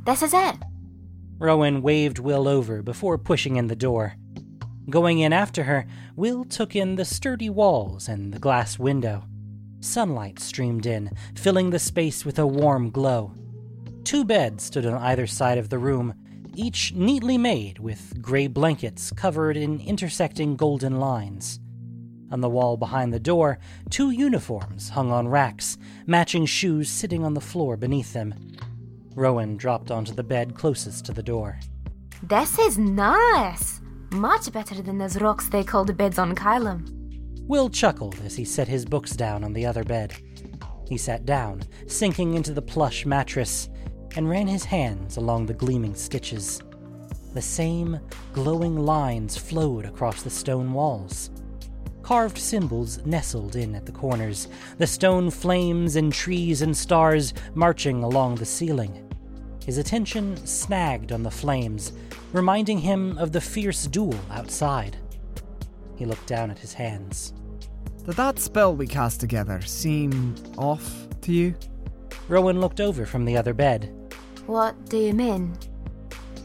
This 0.04 0.22
is 0.22 0.34
it. 0.34 0.56
Rowan 1.38 1.80
waved 1.80 2.18
Will 2.18 2.46
over 2.46 2.82
before 2.82 3.16
pushing 3.16 3.56
in 3.56 3.68
the 3.68 3.76
door. 3.76 4.16
Going 4.90 5.20
in 5.20 5.32
after 5.32 5.64
her, 5.64 5.86
Will 6.14 6.44
took 6.44 6.76
in 6.76 6.96
the 6.96 7.06
sturdy 7.06 7.48
walls 7.48 8.06
and 8.06 8.32
the 8.32 8.38
glass 8.38 8.78
window. 8.78 9.24
Sunlight 9.80 10.38
streamed 10.38 10.84
in, 10.84 11.10
filling 11.34 11.70
the 11.70 11.78
space 11.78 12.22
with 12.24 12.38
a 12.38 12.46
warm 12.46 12.90
glow. 12.90 13.32
Two 14.04 14.26
beds 14.26 14.64
stood 14.64 14.84
on 14.84 15.00
either 15.00 15.26
side 15.26 15.56
of 15.56 15.70
the 15.70 15.78
room, 15.78 16.14
each 16.54 16.92
neatly 16.92 17.38
made 17.38 17.78
with 17.78 18.20
gray 18.20 18.46
blankets 18.46 19.10
covered 19.10 19.56
in 19.56 19.80
intersecting 19.80 20.54
golden 20.54 21.00
lines. 21.00 21.60
On 22.30 22.42
the 22.42 22.50
wall 22.50 22.76
behind 22.76 23.12
the 23.12 23.20
door, 23.20 23.58
two 23.88 24.10
uniforms 24.10 24.90
hung 24.90 25.10
on 25.10 25.28
racks, 25.28 25.78
matching 26.06 26.44
shoes 26.44 26.90
sitting 26.90 27.24
on 27.24 27.32
the 27.32 27.40
floor 27.40 27.78
beneath 27.78 28.12
them. 28.12 28.34
Rowan 29.14 29.56
dropped 29.56 29.90
onto 29.90 30.12
the 30.12 30.24
bed 30.24 30.54
closest 30.54 31.04
to 31.06 31.12
the 31.12 31.22
door. 31.22 31.58
This 32.22 32.58
is 32.58 32.78
nice. 32.78 33.80
Much 34.10 34.52
better 34.52 34.80
than 34.80 34.98
those 34.98 35.20
rocks 35.20 35.48
they 35.48 35.64
called 35.64 35.96
beds 35.96 36.18
on 36.18 36.34
Kylem. 36.34 36.88
Will 37.46 37.68
chuckled 37.68 38.18
as 38.24 38.36
he 38.36 38.44
set 38.44 38.68
his 38.68 38.84
books 38.84 39.12
down 39.12 39.44
on 39.44 39.52
the 39.52 39.66
other 39.66 39.84
bed. 39.84 40.14
He 40.88 40.96
sat 40.96 41.26
down, 41.26 41.62
sinking 41.86 42.34
into 42.34 42.52
the 42.52 42.62
plush 42.62 43.04
mattress, 43.04 43.68
and 44.16 44.28
ran 44.28 44.46
his 44.46 44.64
hands 44.64 45.16
along 45.16 45.46
the 45.46 45.54
gleaming 45.54 45.94
stitches. 45.94 46.60
The 47.34 47.42
same 47.42 48.00
glowing 48.32 48.78
lines 48.78 49.36
flowed 49.36 49.84
across 49.84 50.22
the 50.22 50.30
stone 50.30 50.72
walls. 50.72 51.30
Carved 52.02 52.38
symbols 52.38 53.04
nestled 53.04 53.56
in 53.56 53.74
at 53.74 53.86
the 53.86 53.92
corners, 53.92 54.48
the 54.78 54.86
stone 54.86 55.30
flames 55.30 55.96
and 55.96 56.12
trees 56.12 56.62
and 56.62 56.76
stars 56.76 57.34
marching 57.54 58.04
along 58.04 58.36
the 58.36 58.44
ceiling. 58.44 59.03
His 59.64 59.78
attention 59.78 60.36
snagged 60.46 61.10
on 61.10 61.22
the 61.22 61.30
flames, 61.30 61.92
reminding 62.32 62.78
him 62.78 63.16
of 63.18 63.32
the 63.32 63.40
fierce 63.40 63.86
duel 63.86 64.18
outside. 64.30 64.98
He 65.96 66.04
looked 66.04 66.26
down 66.26 66.50
at 66.50 66.58
his 66.58 66.74
hands. 66.74 67.32
Did 68.04 68.16
that 68.16 68.38
spell 68.38 68.76
we 68.76 68.86
cast 68.86 69.20
together 69.20 69.62
seem 69.62 70.34
off 70.58 71.08
to 71.22 71.32
you? 71.32 71.54
Rowan 72.28 72.60
looked 72.60 72.80
over 72.80 73.06
from 73.06 73.24
the 73.24 73.36
other 73.36 73.54
bed. 73.54 73.90
What 74.46 74.90
do 74.90 74.98
you 74.98 75.14
mean? 75.14 75.56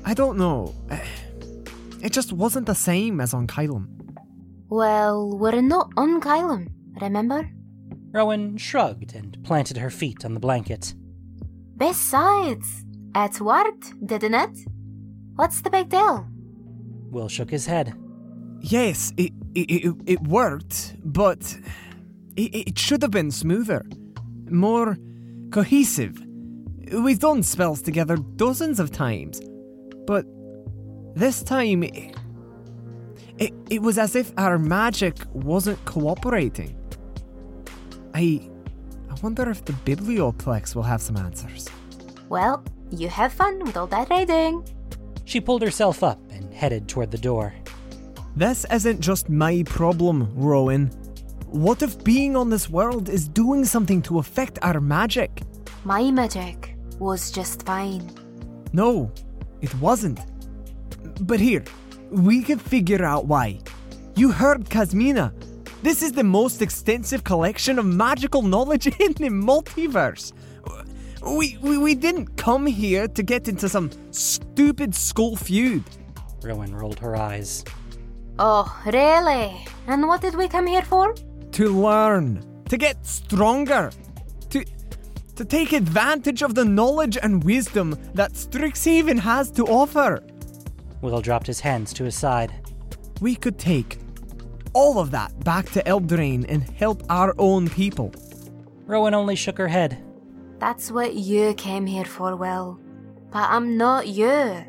I 0.05 0.13
don't 0.13 0.37
know. 0.37 0.73
It 2.01 2.13
just 2.13 2.31
wasn't 2.31 2.65
the 2.65 2.75
same 2.75 3.19
as 3.19 3.33
on 3.33 3.45
Kylem. 3.45 3.89
Well, 4.69 5.37
we're 5.37 5.59
not 5.59 5.91
on 5.97 6.21
Kylem, 6.21 6.69
remember? 7.01 7.51
Rowan 8.13 8.55
shrugged 8.55 9.13
and 9.13 9.37
planted 9.43 9.75
her 9.75 9.89
feet 9.89 10.23
on 10.23 10.33
the 10.33 10.39
blanket. 10.39 10.93
Besides, 11.75 12.85
it 13.15 13.41
worked, 13.41 14.05
didn't 14.05 14.33
it? 14.33 14.57
What's 15.35 15.61
the 15.61 15.69
big 15.69 15.89
deal? 15.89 16.27
Will 17.09 17.29
shook 17.29 17.49
his 17.49 17.65
head. 17.65 17.93
Yes, 18.61 19.13
it, 19.17 19.31
it, 19.55 19.71
it, 19.71 19.95
it 20.05 20.21
worked, 20.27 20.95
but 21.03 21.57
it, 22.35 22.69
it 22.69 22.77
should 22.77 23.01
have 23.01 23.11
been 23.11 23.31
smoother, 23.31 23.85
more 24.49 24.97
cohesive. 25.51 26.21
We've 26.91 27.19
done 27.19 27.43
spells 27.43 27.81
together 27.81 28.17
dozens 28.17 28.79
of 28.79 28.91
times, 28.91 29.41
but 30.05 30.25
this 31.15 31.41
time 31.43 31.83
it, 31.83 32.15
it, 33.37 33.53
it 33.69 33.81
was 33.81 33.97
as 33.97 34.15
if 34.15 34.33
our 34.37 34.59
magic 34.59 35.15
wasn't 35.31 35.83
cooperating. 35.85 36.75
I, 38.13 38.49
I 39.09 39.13
wonder 39.21 39.49
if 39.49 39.63
the 39.65 39.73
Biblioplex 39.73 40.75
will 40.75 40.83
have 40.83 41.01
some 41.01 41.15
answers. 41.15 41.69
Well, 42.27 42.63
you 42.91 43.09
have 43.09 43.33
fun 43.33 43.59
with 43.59 43.77
all 43.77 43.87
that 43.87 44.09
reading. 44.09 44.63
She 45.25 45.39
pulled 45.39 45.61
herself 45.61 46.03
up 46.03 46.19
and 46.31 46.53
headed 46.53 46.87
toward 46.87 47.11
the 47.11 47.17
door. 47.17 47.53
This 48.35 48.65
isn't 48.71 48.99
just 48.99 49.29
my 49.29 49.63
problem, 49.63 50.31
Rowan. 50.35 50.87
What 51.47 51.81
if 51.81 52.03
being 52.03 52.35
on 52.35 52.49
this 52.49 52.69
world 52.69 53.09
is 53.09 53.27
doing 53.27 53.65
something 53.65 54.01
to 54.03 54.19
affect 54.19 54.59
our 54.61 54.79
magic? 54.79 55.41
My 55.83 56.11
magic 56.11 56.75
was 56.99 57.31
just 57.31 57.65
fine. 57.65 58.09
No, 58.71 59.11
it 59.61 59.73
wasn't. 59.75 60.19
But 61.21 61.39
here, 61.39 61.63
we 62.11 62.41
can 62.43 62.59
figure 62.59 63.03
out 63.03 63.25
why. 63.25 63.59
You 64.15 64.31
heard 64.31 64.65
Kasmina. 64.65 65.33
This 65.81 66.03
is 66.03 66.11
the 66.11 66.23
most 66.23 66.61
extensive 66.61 67.23
collection 67.23 67.79
of 67.79 67.85
magical 67.85 68.41
knowledge 68.41 68.87
in 68.99 69.13
the 69.13 69.29
multiverse. 69.29 70.33
We, 71.25 71.57
we, 71.61 71.77
we 71.77 71.95
didn't 71.95 72.37
come 72.37 72.65
here 72.65 73.07
to 73.07 73.23
get 73.23 73.47
into 73.47 73.67
some 73.67 73.91
stupid 74.11 74.95
school 74.95 75.35
feud. 75.35 75.83
Rowan 76.43 76.73
rolled 76.73 76.99
her 76.99 77.15
eyes. 77.15 77.65
Oh, 78.37 78.81
really? 78.85 79.65
And 79.87 80.07
what 80.07 80.21
did 80.21 80.35
we 80.35 80.47
come 80.47 80.65
here 80.65 80.81
for? 80.81 81.13
To 81.51 81.67
learn, 81.69 82.63
to 82.69 82.77
get 82.77 83.05
stronger, 83.05 83.91
to, 84.49 84.63
to 85.35 85.45
take 85.45 85.73
advantage 85.73 86.41
of 86.41 86.55
the 86.55 86.63
knowledge 86.63 87.17
and 87.21 87.43
wisdom 87.43 87.97
that 88.13 88.33
Strixhaven 88.33 89.19
has 89.19 89.51
to 89.51 89.65
offer. 89.65 90.23
Will 91.01 91.21
dropped 91.21 91.47
his 91.47 91.59
hands 91.59 91.93
to 91.93 92.05
his 92.05 92.15
side. 92.15 92.53
We 93.19 93.35
could 93.35 93.59
take 93.59 93.99
all 94.73 94.99
of 94.99 95.11
that 95.11 95.43
back 95.43 95.69
to 95.71 95.83
Eldraine 95.83 96.45
and 96.47 96.63
help 96.63 97.03
our 97.09 97.35
own 97.37 97.67
people. 97.69 98.13
Rowan 98.85 99.13
only 99.13 99.35
shook 99.35 99.57
her 99.57 99.67
head. 99.67 100.01
That's 100.59 100.91
what 100.91 101.13
you 101.13 101.53
came 101.53 101.85
here 101.85 102.05
for, 102.05 102.35
Will. 102.35 102.79
But 103.31 103.49
I'm 103.49 103.77
not 103.77 104.07
you. 104.07 104.65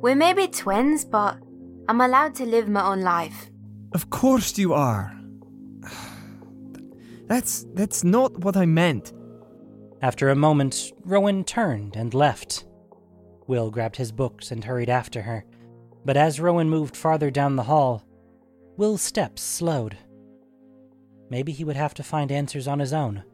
We 0.00 0.14
may 0.14 0.32
be 0.32 0.46
twins, 0.46 1.04
but 1.04 1.38
I'm 1.88 2.00
allowed 2.00 2.34
to 2.36 2.46
live 2.46 2.68
my 2.68 2.84
own 2.84 3.00
life. 3.00 3.50
Of 3.92 4.10
course 4.10 4.56
you 4.58 4.74
are. 4.74 5.12
That's 7.26 7.64
that's 7.72 8.04
not 8.04 8.44
what 8.44 8.54
I 8.54 8.66
meant. 8.66 9.14
After 10.02 10.28
a 10.28 10.36
moment, 10.36 10.92
Rowan 11.04 11.42
turned 11.42 11.96
and 11.96 12.12
left. 12.12 12.66
Will 13.46 13.70
grabbed 13.70 13.96
his 13.96 14.12
books 14.12 14.50
and 14.50 14.62
hurried 14.62 14.90
after 14.90 15.22
her, 15.22 15.46
but 16.04 16.18
as 16.18 16.38
Rowan 16.38 16.68
moved 16.68 16.94
farther 16.94 17.30
down 17.30 17.56
the 17.56 17.62
hall, 17.62 18.04
Will's 18.76 19.00
steps 19.00 19.40
slowed. 19.40 19.96
Maybe 21.30 21.52
he 21.52 21.64
would 21.64 21.76
have 21.76 21.94
to 21.94 22.02
find 22.02 22.30
answers 22.30 22.68
on 22.68 22.78
his 22.78 22.92
own. 22.92 23.24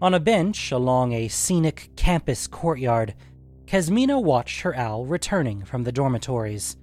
On 0.00 0.14
a 0.14 0.20
bench 0.20 0.70
along 0.70 1.12
a 1.12 1.26
scenic 1.26 1.90
campus 1.96 2.46
courtyard, 2.46 3.16
Kasmina 3.66 4.22
watched 4.22 4.60
her 4.60 4.76
owl 4.76 5.04
returning 5.04 5.64
from 5.64 5.82
the 5.82 5.90
dormitories. 5.90 6.76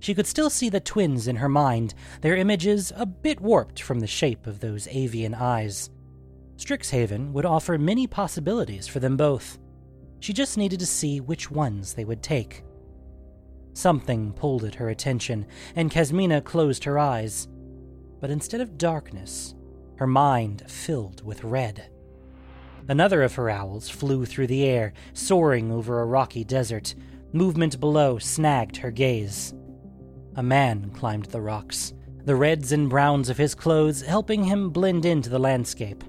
She 0.00 0.14
could 0.14 0.26
still 0.26 0.50
see 0.50 0.68
the 0.68 0.78
twins 0.78 1.26
in 1.26 1.36
her 1.36 1.48
mind, 1.48 1.94
their 2.20 2.36
images 2.36 2.92
a 2.94 3.06
bit 3.06 3.40
warped 3.40 3.80
from 3.80 4.00
the 4.00 4.06
shape 4.06 4.46
of 4.46 4.60
those 4.60 4.86
avian 4.88 5.34
eyes. 5.34 5.88
Strixhaven 6.56 7.32
would 7.32 7.46
offer 7.46 7.78
many 7.78 8.06
possibilities 8.06 8.86
for 8.86 9.00
them 9.00 9.16
both. 9.16 9.58
She 10.20 10.34
just 10.34 10.58
needed 10.58 10.78
to 10.80 10.86
see 10.86 11.20
which 11.20 11.50
ones 11.50 11.94
they 11.94 12.04
would 12.04 12.22
take. 12.22 12.64
Something 13.72 14.32
pulled 14.34 14.64
at 14.64 14.74
her 14.74 14.90
attention, 14.90 15.46
and 15.74 15.90
Kasmina 15.90 16.44
closed 16.44 16.84
her 16.84 16.98
eyes. 16.98 17.48
But 18.20 18.30
instead 18.30 18.60
of 18.60 18.76
darkness, 18.76 19.54
her 19.96 20.06
mind 20.06 20.64
filled 20.70 21.24
with 21.24 21.44
red. 21.44 21.91
Another 22.88 23.22
of 23.22 23.34
her 23.34 23.48
owls 23.48 23.88
flew 23.88 24.24
through 24.26 24.48
the 24.48 24.64
air, 24.64 24.92
soaring 25.12 25.70
over 25.70 26.00
a 26.00 26.06
rocky 26.06 26.44
desert. 26.44 26.94
Movement 27.32 27.80
below 27.80 28.18
snagged 28.18 28.76
her 28.78 28.90
gaze. 28.90 29.54
A 30.36 30.42
man 30.42 30.90
climbed 30.90 31.26
the 31.26 31.40
rocks, 31.40 31.92
the 32.24 32.36
reds 32.36 32.72
and 32.72 32.88
browns 32.90 33.28
of 33.28 33.38
his 33.38 33.54
clothes 33.54 34.02
helping 34.02 34.44
him 34.44 34.70
blend 34.70 35.04
into 35.04 35.30
the 35.30 35.38
landscape. 35.38 36.04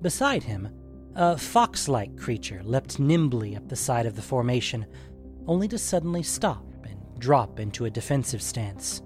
Beside 0.00 0.42
him, 0.42 0.68
a 1.14 1.38
fox 1.38 1.88
like 1.88 2.16
creature 2.18 2.60
leapt 2.64 2.98
nimbly 2.98 3.56
up 3.56 3.68
the 3.68 3.76
side 3.76 4.06
of 4.06 4.16
the 4.16 4.22
formation, 4.22 4.86
only 5.46 5.68
to 5.68 5.78
suddenly 5.78 6.22
stop 6.22 6.64
and 6.84 6.98
drop 7.18 7.60
into 7.60 7.84
a 7.84 7.90
defensive 7.90 8.42
stance. 8.42 9.02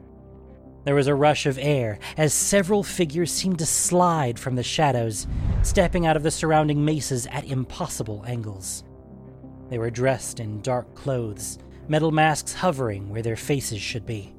There 0.89 0.95
was 0.95 1.07
a 1.07 1.15
rush 1.15 1.45
of 1.45 1.59
air 1.61 1.99
as 2.17 2.33
several 2.33 2.83
figures 2.83 3.31
seemed 3.31 3.59
to 3.59 3.67
slide 3.67 4.39
from 4.39 4.55
the 4.55 4.63
shadows, 4.63 5.27
stepping 5.61 6.07
out 6.07 6.17
of 6.17 6.23
the 6.23 6.31
surrounding 6.31 6.83
mesas 6.83 7.27
at 7.27 7.45
impossible 7.45 8.25
angles. 8.27 8.85
They 9.69 9.77
were 9.77 9.91
dressed 9.91 10.41
in 10.41 10.63
dark 10.63 10.95
clothes, 10.95 11.59
metal 11.89 12.11
masks 12.11 12.55
hovering 12.55 13.11
where 13.11 13.21
their 13.21 13.37
faces 13.37 13.83
should 13.83 14.07
be. 14.07 14.35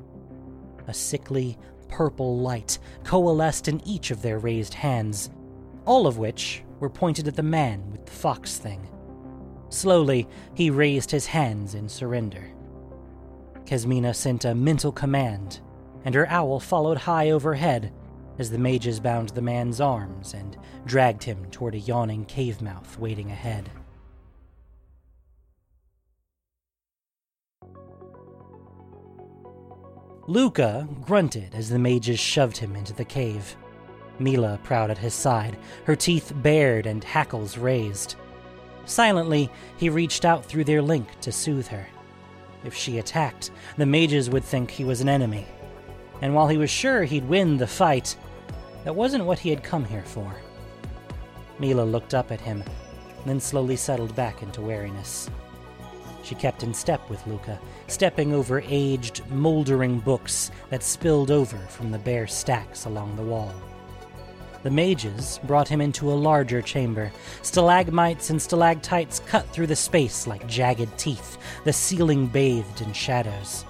A 0.87 0.93
sickly, 0.95 1.55
purple 1.87 2.39
light 2.39 2.79
coalesced 3.03 3.67
in 3.67 3.87
each 3.87 4.09
of 4.09 4.23
their 4.23 4.39
raised 4.39 4.73
hands, 4.73 5.29
all 5.85 6.07
of 6.07 6.17
which 6.17 6.63
were 6.79 6.89
pointed 6.89 7.27
at 7.27 7.35
the 7.35 7.43
man 7.43 7.91
with 7.91 8.07
the 8.07 8.11
fox 8.11 8.57
thing. 8.57 8.89
Slowly, 9.69 10.27
he 10.55 10.71
raised 10.71 11.11
his 11.11 11.27
hands 11.27 11.75
in 11.75 11.87
surrender. 11.87 12.49
Kasmina 13.65 14.15
sent 14.15 14.45
a 14.45 14.55
mental 14.55 14.91
command 14.91 15.59
and 16.05 16.15
her 16.15 16.27
owl 16.29 16.59
followed 16.59 16.97
high 16.97 17.29
overhead 17.29 17.91
as 18.37 18.49
the 18.49 18.57
mages 18.57 18.99
bound 18.99 19.29
the 19.29 19.41
man's 19.41 19.81
arms 19.81 20.33
and 20.33 20.57
dragged 20.85 21.23
him 21.23 21.45
toward 21.51 21.75
a 21.75 21.79
yawning 21.79 22.25
cave 22.25 22.61
mouth 22.61 22.97
waiting 22.97 23.29
ahead. 23.29 23.69
Lukka 30.27 30.87
grunted 31.05 31.55
as 31.55 31.69
the 31.69 31.79
mages 31.79 32.19
shoved 32.19 32.57
him 32.57 32.75
into 32.75 32.93
the 32.93 33.03
cave. 33.03 33.55
Mila 34.19 34.59
proud 34.63 34.91
at 34.91 34.97
his 34.99 35.13
side, 35.13 35.57
her 35.85 35.95
teeth 35.95 36.31
bared 36.35 36.85
and 36.85 37.03
hackles 37.03 37.57
raised. 37.57 38.15
Silently, 38.85 39.49
he 39.77 39.89
reached 39.89 40.25
out 40.25 40.45
through 40.45 40.65
their 40.65 40.81
link 40.81 41.19
to 41.21 41.31
soothe 41.31 41.67
her. 41.67 41.87
If 42.63 42.75
she 42.75 42.99
attacked, 42.99 43.51
the 43.77 43.85
mages 43.85 44.29
would 44.29 44.43
think 44.43 44.69
he 44.69 44.83
was 44.83 45.01
an 45.01 45.09
enemy, 45.09 45.47
and 46.21 46.33
while 46.33 46.47
he 46.47 46.57
was 46.57 46.69
sure 46.69 47.03
he'd 47.03 47.27
win 47.27 47.57
the 47.57 47.67
fight, 47.67 48.15
that 48.83 48.95
wasn't 48.95 49.25
what 49.25 49.39
he 49.39 49.49
had 49.49 49.63
come 49.63 49.85
here 49.85 50.03
for. 50.03 50.35
Mila 51.59 51.83
looked 51.83 52.13
up 52.13 52.31
at 52.31 52.41
him, 52.41 52.63
then 53.25 53.39
slowly 53.39 53.75
settled 53.75 54.15
back 54.15 54.41
into 54.41 54.61
wariness. 54.61 55.29
She 56.23 56.35
kept 56.35 56.63
in 56.63 56.73
step 56.73 57.09
with 57.09 57.23
Lukka, 57.25 57.59
stepping 57.87 58.33
over 58.33 58.61
aged, 58.67 59.27
moldering 59.29 59.99
books 59.99 60.51
that 60.69 60.83
spilled 60.83 61.31
over 61.31 61.57
from 61.57 61.91
the 61.91 61.97
bare 61.97 62.27
stacks 62.27 62.85
along 62.85 63.15
the 63.15 63.23
wall. 63.23 63.53
The 64.61 64.69
mages 64.69 65.39
brought 65.45 65.69
him 65.69 65.79
into 65.79 66.11
a 66.11 66.13
larger 66.13 66.61
chamber. 66.61 67.11
Stalagmites 67.41 68.29
and 68.29 68.41
stalactites 68.41 69.21
cut 69.25 69.47
through 69.49 69.67
the 69.67 69.75
space 69.75 70.27
like 70.27 70.45
jagged 70.47 70.97
teeth, 70.97 71.37
the 71.63 71.71
ceiling 71.71 72.27
bathed 72.27 72.81
in 72.81 72.91
shadows. 72.91 73.63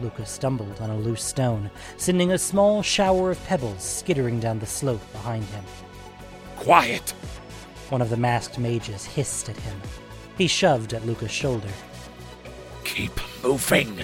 Lukka 0.00 0.26
stumbled 0.26 0.80
on 0.80 0.90
a 0.90 0.96
loose 0.96 1.22
stone, 1.22 1.70
sending 1.96 2.32
a 2.32 2.38
small 2.38 2.82
shower 2.82 3.30
of 3.30 3.44
pebbles 3.46 3.82
skittering 3.82 4.40
down 4.40 4.58
the 4.58 4.66
slope 4.66 5.00
behind 5.12 5.44
him. 5.44 5.64
Quiet! 6.56 7.10
One 7.90 8.02
of 8.02 8.10
the 8.10 8.16
masked 8.16 8.58
mages 8.58 9.04
hissed 9.04 9.48
at 9.48 9.56
him. 9.56 9.80
He 10.38 10.46
shoved 10.46 10.94
at 10.94 11.02
Lukka's 11.02 11.30
shoulder. 11.30 11.68
Keep 12.84 13.20
moving! 13.42 14.00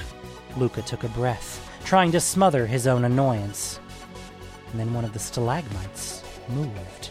Lukka 0.57 0.85
took 0.85 1.05
a 1.05 1.09
breath, 1.09 1.67
trying 1.85 2.13
to 2.13 2.21
smother 2.21 2.67
his 2.67 2.87
own 2.87 3.05
annoyance. 3.05 3.81
And 4.71 4.81
then 4.81 4.93
one 4.95 5.05
of 5.05 5.13
the 5.13 5.19
stalagmites 5.19 6.23
moved. 6.49 7.11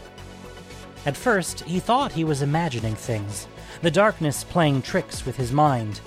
At 1.06 1.16
first, 1.16 1.60
he 1.60 1.80
thought 1.80 2.12
he 2.12 2.24
was 2.24 2.42
imagining 2.42 2.94
things, 2.94 3.46
the 3.82 3.90
darkness 3.90 4.44
playing 4.44 4.82
tricks 4.82 5.24
with 5.24 5.36
his 5.36 5.52
mind. 5.52 6.00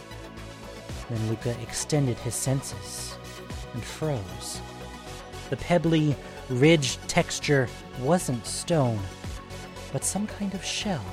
Then 1.09 1.19
Lukka 1.29 1.61
extended 1.61 2.17
his 2.19 2.35
senses 2.35 3.15
and 3.73 3.83
froze. 3.83 4.61
The 5.49 5.57
pebbly, 5.57 6.15
ridged 6.49 7.05
texture 7.07 7.67
wasn't 7.99 8.45
stone, 8.45 8.99
but 9.91 10.03
some 10.03 10.27
kind 10.27 10.53
of 10.53 10.63
shell. 10.63 11.03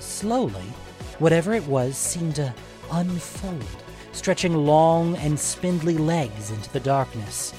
Slowly, 0.00 0.66
whatever 1.18 1.52
it 1.54 1.66
was 1.66 1.96
seemed 1.96 2.36
to 2.36 2.54
unfold, 2.90 3.64
stretching 4.12 4.54
long 4.54 5.16
and 5.16 5.38
spindly 5.38 5.98
legs 5.98 6.50
into 6.50 6.70
the 6.72 6.80
darkness. 6.80 7.52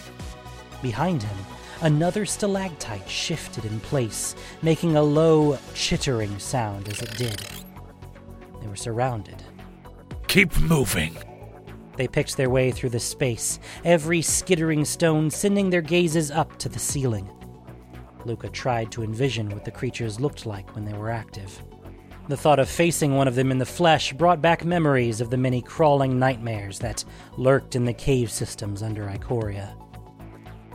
Behind 0.81 1.21
him, 1.21 1.37
another 1.81 2.25
stalactite 2.25 3.09
shifted 3.09 3.65
in 3.65 3.79
place, 3.81 4.35
making 4.61 4.95
a 4.95 5.03
low, 5.03 5.57
chittering 5.73 6.39
sound 6.39 6.87
as 6.87 7.01
it 7.01 7.15
did. 7.17 7.41
They 8.61 8.67
were 8.67 8.75
surrounded 8.75 9.43
Keep 10.33 10.61
moving. 10.61 11.15
They 11.95 12.07
picked 12.07 12.37
their 12.37 12.49
way 12.49 12.71
through 12.71 12.89
the 12.89 12.99
space, 12.99 13.59
every 13.85 14.23
skittering 14.23 14.83
stone 14.83 15.29
sending 15.29 15.69
their 15.69 15.83
gazes 15.83 16.31
up 16.31 16.57
to 16.57 16.69
the 16.69 16.79
ceiling. 16.79 17.29
Lukka 18.25 18.51
tried 18.51 18.91
to 18.93 19.03
envision 19.03 19.47
what 19.49 19.63
the 19.63 19.69
creatures 19.69 20.19
looked 20.19 20.47
like 20.47 20.73
when 20.73 20.85
they 20.85 20.93
were 20.93 21.11
active. 21.11 21.61
The 22.29 22.35
thought 22.35 22.57
of 22.57 22.67
facing 22.67 23.15
one 23.15 23.27
of 23.27 23.35
them 23.35 23.51
in 23.51 23.59
the 23.59 23.65
flesh 23.67 24.11
brought 24.11 24.41
back 24.41 24.65
memories 24.65 25.21
of 25.21 25.29
the 25.29 25.37
many 25.37 25.61
crawling 25.61 26.17
nightmares 26.17 26.79
that 26.79 27.05
lurked 27.37 27.75
in 27.75 27.85
the 27.85 27.93
cave 27.93 28.31
systems 28.31 28.81
under 28.81 29.05
Ikoria. 29.05 29.75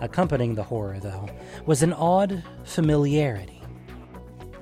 Accompanying 0.00 0.54
the 0.54 0.62
horror, 0.62 1.00
though, 1.00 1.28
was 1.66 1.82
an 1.82 1.94
odd 1.94 2.44
familiarity. 2.62 3.60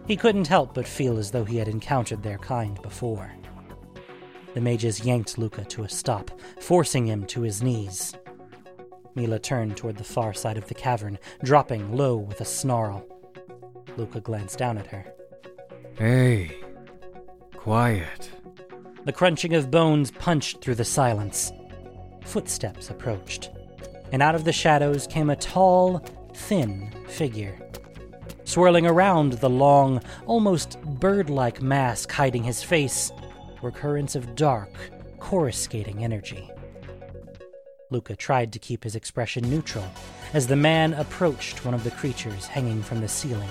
He 0.07 0.17
couldn't 0.17 0.49
help 0.49 0.73
but 0.73 0.89
feel 0.89 1.19
as 1.19 1.33
though 1.33 1.45
he 1.45 1.59
had 1.59 1.69
encountered 1.69 2.23
their 2.23 2.39
kind 2.39 2.81
before. 2.81 3.36
The 4.57 4.63
mages 4.63 5.05
yanked 5.05 5.37
Lukka 5.37 5.69
to 5.69 5.85
a 5.85 5.89
stop, 5.91 6.31
forcing 6.63 7.05
him 7.05 7.27
to 7.27 7.43
his 7.43 7.63
knees. 7.63 8.15
Mila 9.15 9.39
turned 9.39 9.77
toward 9.77 9.99
the 9.99 10.03
far 10.03 10.33
side 10.33 10.57
of 10.57 10.67
the 10.67 10.73
cavern, 10.73 11.19
dropping 11.45 11.95
low 11.95 12.17
with 12.17 12.41
a 12.41 12.47
snarl. 12.47 13.05
Lukka 13.99 14.23
glanced 14.23 14.57
down 14.57 14.79
at 14.79 14.87
her. 14.87 15.13
Hey, 15.99 16.57
quiet. 17.55 18.31
The 19.05 19.13
crunching 19.13 19.53
of 19.53 19.71
bones 19.71 20.11
punched 20.11 20.63
through 20.63 20.77
the 20.77 20.87
silence. 20.87 21.53
Footsteps 22.25 22.89
approached, 22.89 23.51
and 24.11 24.23
out 24.23 24.35
of 24.35 24.45
the 24.45 24.55
shadows 24.55 25.07
came 25.07 25.29
a 25.29 25.37
tall, 25.37 25.99
thin 26.33 26.95
figure. 27.09 27.59
Swirling 28.45 28.87
around 28.87 29.35
the 29.35 29.51
long, 29.51 30.03
almost 30.25 30.81
bird 30.81 31.29
like 31.29 31.61
mask 31.61 32.11
hiding 32.11 32.45
his 32.45 32.63
face 32.63 33.13
were 33.67 33.73
currents 33.73 34.15
of 34.15 34.37
dark, 34.37 34.71
coruscating 35.19 36.05
energy. 36.05 36.49
Lukka 37.91 38.17
tried 38.17 38.53
to 38.53 38.61
keep 38.61 38.85
his 38.85 38.95
expression 38.95 39.51
neutral 39.51 39.85
as 40.35 40.47
the 40.47 40.55
man 40.55 40.95
approached 40.95 41.65
one 41.65 41.75
of 41.75 41.83
the 41.83 41.91
creatures 41.91 42.47
hanging 42.47 42.81
from 42.81 43.01
the 43.01 43.09
ceiling, 43.09 43.49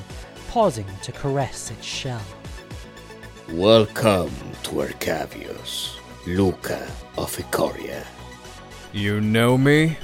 pausing 0.47 0.87
to 1.03 1.11
caress 1.11 1.69
its 1.69 1.85
shell. 1.85 2.21
Welcome 3.51 4.31
to 4.63 4.71
Arcavios, 4.85 5.97
Lukka 6.23 6.81
of 7.17 7.35
Ikoria. 7.35 8.05
You 8.93 9.19
know 9.19 9.57
me? 9.57 9.97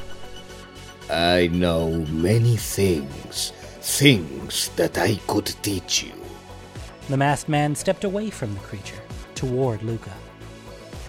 I 1.10 1.48
know 1.54 2.06
many 2.10 2.58
things, 2.58 3.54
things 3.80 4.68
that 4.76 4.98
I 4.98 5.16
could 5.28 5.56
teach 5.62 6.04
you. 6.04 6.12
The 7.08 7.16
masked 7.16 7.48
man 7.48 7.76
stepped 7.76 8.04
away 8.04 8.30
from 8.30 8.54
the 8.54 8.60
creature, 8.60 9.01
toward 9.42 9.80
Lukka. 9.82 10.14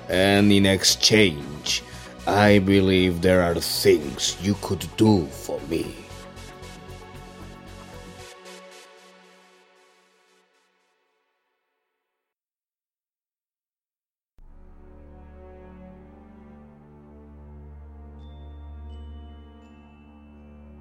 And 0.09 0.51
in 0.51 0.65
exchange, 0.65 1.83
I 2.27 2.61
believe 2.61 3.21
there 3.21 3.43
are 3.43 3.55
things 3.57 4.39
you 4.41 4.55
could 4.63 4.85
do 4.97 5.27
for 5.27 5.61
me. 5.69 5.95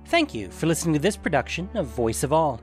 Thank 0.06 0.34
you 0.34 0.52
for 0.52 0.68
listening 0.68 0.94
to 0.94 1.00
this 1.00 1.18
production 1.18 1.70
of 1.74 1.88
Voice 1.88 2.24
of 2.24 2.32
All. 2.32 2.62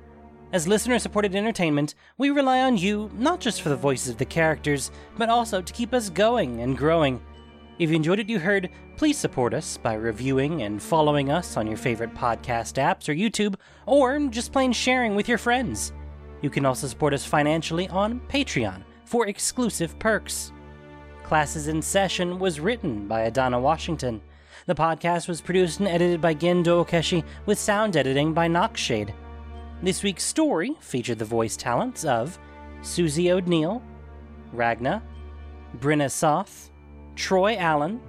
As 0.50 0.66
listener 0.66 0.98
supported 0.98 1.34
entertainment, 1.34 1.94
we 2.16 2.30
rely 2.30 2.62
on 2.62 2.78
you 2.78 3.10
not 3.12 3.38
just 3.38 3.60
for 3.60 3.68
the 3.68 3.76
voices 3.76 4.08
of 4.08 4.16
the 4.16 4.24
characters, 4.24 4.90
but 5.18 5.28
also 5.28 5.60
to 5.60 5.72
keep 5.74 5.92
us 5.92 6.08
going 6.08 6.62
and 6.62 6.78
growing. 6.78 7.20
If 7.78 7.90
you 7.90 7.96
enjoyed 7.96 8.18
what 8.18 8.30
you 8.30 8.38
heard, 8.38 8.70
please 8.96 9.18
support 9.18 9.52
us 9.52 9.76
by 9.76 9.92
reviewing 9.92 10.62
and 10.62 10.82
following 10.82 11.30
us 11.30 11.58
on 11.58 11.66
your 11.66 11.76
favorite 11.76 12.14
podcast 12.14 12.82
apps 12.82 13.10
or 13.10 13.14
YouTube, 13.14 13.56
or 13.84 14.18
just 14.30 14.50
plain 14.50 14.72
sharing 14.72 15.14
with 15.14 15.28
your 15.28 15.36
friends. 15.36 15.92
You 16.40 16.48
can 16.48 16.64
also 16.64 16.86
support 16.86 17.12
us 17.12 17.26
financially 17.26 17.86
on 17.90 18.18
Patreon 18.30 18.84
for 19.04 19.26
exclusive 19.26 19.98
perks. 19.98 20.50
Classes 21.24 21.68
in 21.68 21.82
Session 21.82 22.38
was 22.38 22.58
written 22.58 23.06
by 23.06 23.22
Adana 23.22 23.60
Washington. 23.60 24.22
The 24.64 24.74
podcast 24.74 25.28
was 25.28 25.42
produced 25.42 25.80
and 25.80 25.88
edited 25.88 26.22
by 26.22 26.34
Gendo 26.34 26.82
Okeshi 26.82 27.22
with 27.44 27.58
sound 27.58 27.98
editing 27.98 28.32
by 28.32 28.48
Noxshade. 28.48 29.12
This 29.80 30.02
week's 30.02 30.24
story 30.24 30.76
featured 30.80 31.20
the 31.20 31.24
voice 31.24 31.56
talents 31.56 32.04
of 32.04 32.36
Susie 32.82 33.30
O'Neill, 33.30 33.80
Ragna, 34.52 35.04
Brinna 35.78 36.10
Soth, 36.10 36.72
Troy 37.14 37.56
Allen, 37.56 38.00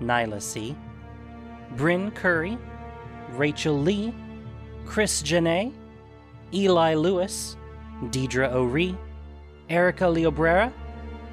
Nyla 0.00 0.40
C., 0.40 0.74
Bryn 1.76 2.10
Curry, 2.12 2.56
Rachel 3.32 3.78
Lee, 3.78 4.14
Chris 4.86 5.22
Janae, 5.22 5.74
Eli 6.54 6.94
Lewis, 6.94 7.58
Deidre 8.04 8.50
O'Ree, 8.50 8.96
Erica 9.68 10.04
Leobrera, 10.04 10.72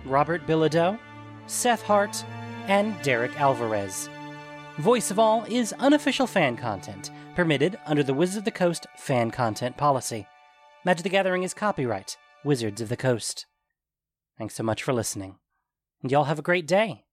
Robert 0.04 0.46
Bilodeau, 0.46 1.00
Seth 1.48 1.82
Hart, 1.84 2.26
and 2.68 3.02
Derek 3.04 3.40
Alvarez. 3.40 4.10
Voice 4.82 5.12
of 5.12 5.20
All 5.20 5.44
is 5.44 5.74
unofficial 5.74 6.26
fan 6.26 6.58
content 6.58 7.12
permitted 7.36 7.78
under 7.86 8.02
the 8.02 8.16
Wizards 8.16 8.38
of 8.38 8.46
the 8.46 8.52
Coast 8.52 8.88
fan 8.98 9.30
content 9.30 9.78
policy. 9.78 10.26
Magic 10.84 11.04
the 11.04 11.10
Gathering 11.10 11.44
is 11.44 11.54
copyright 11.54 12.18
Wizards 12.44 12.82
of 12.82 12.90
the 12.90 12.98
Coast. 12.98 13.46
Thanks 14.40 14.56
so 14.56 14.64
much 14.64 14.82
for 14.82 14.92
listening. 14.92 15.36
And 16.02 16.12
y'all 16.12 16.24
have 16.24 16.40
a 16.40 16.42
great 16.42 16.66
day. 16.66 17.04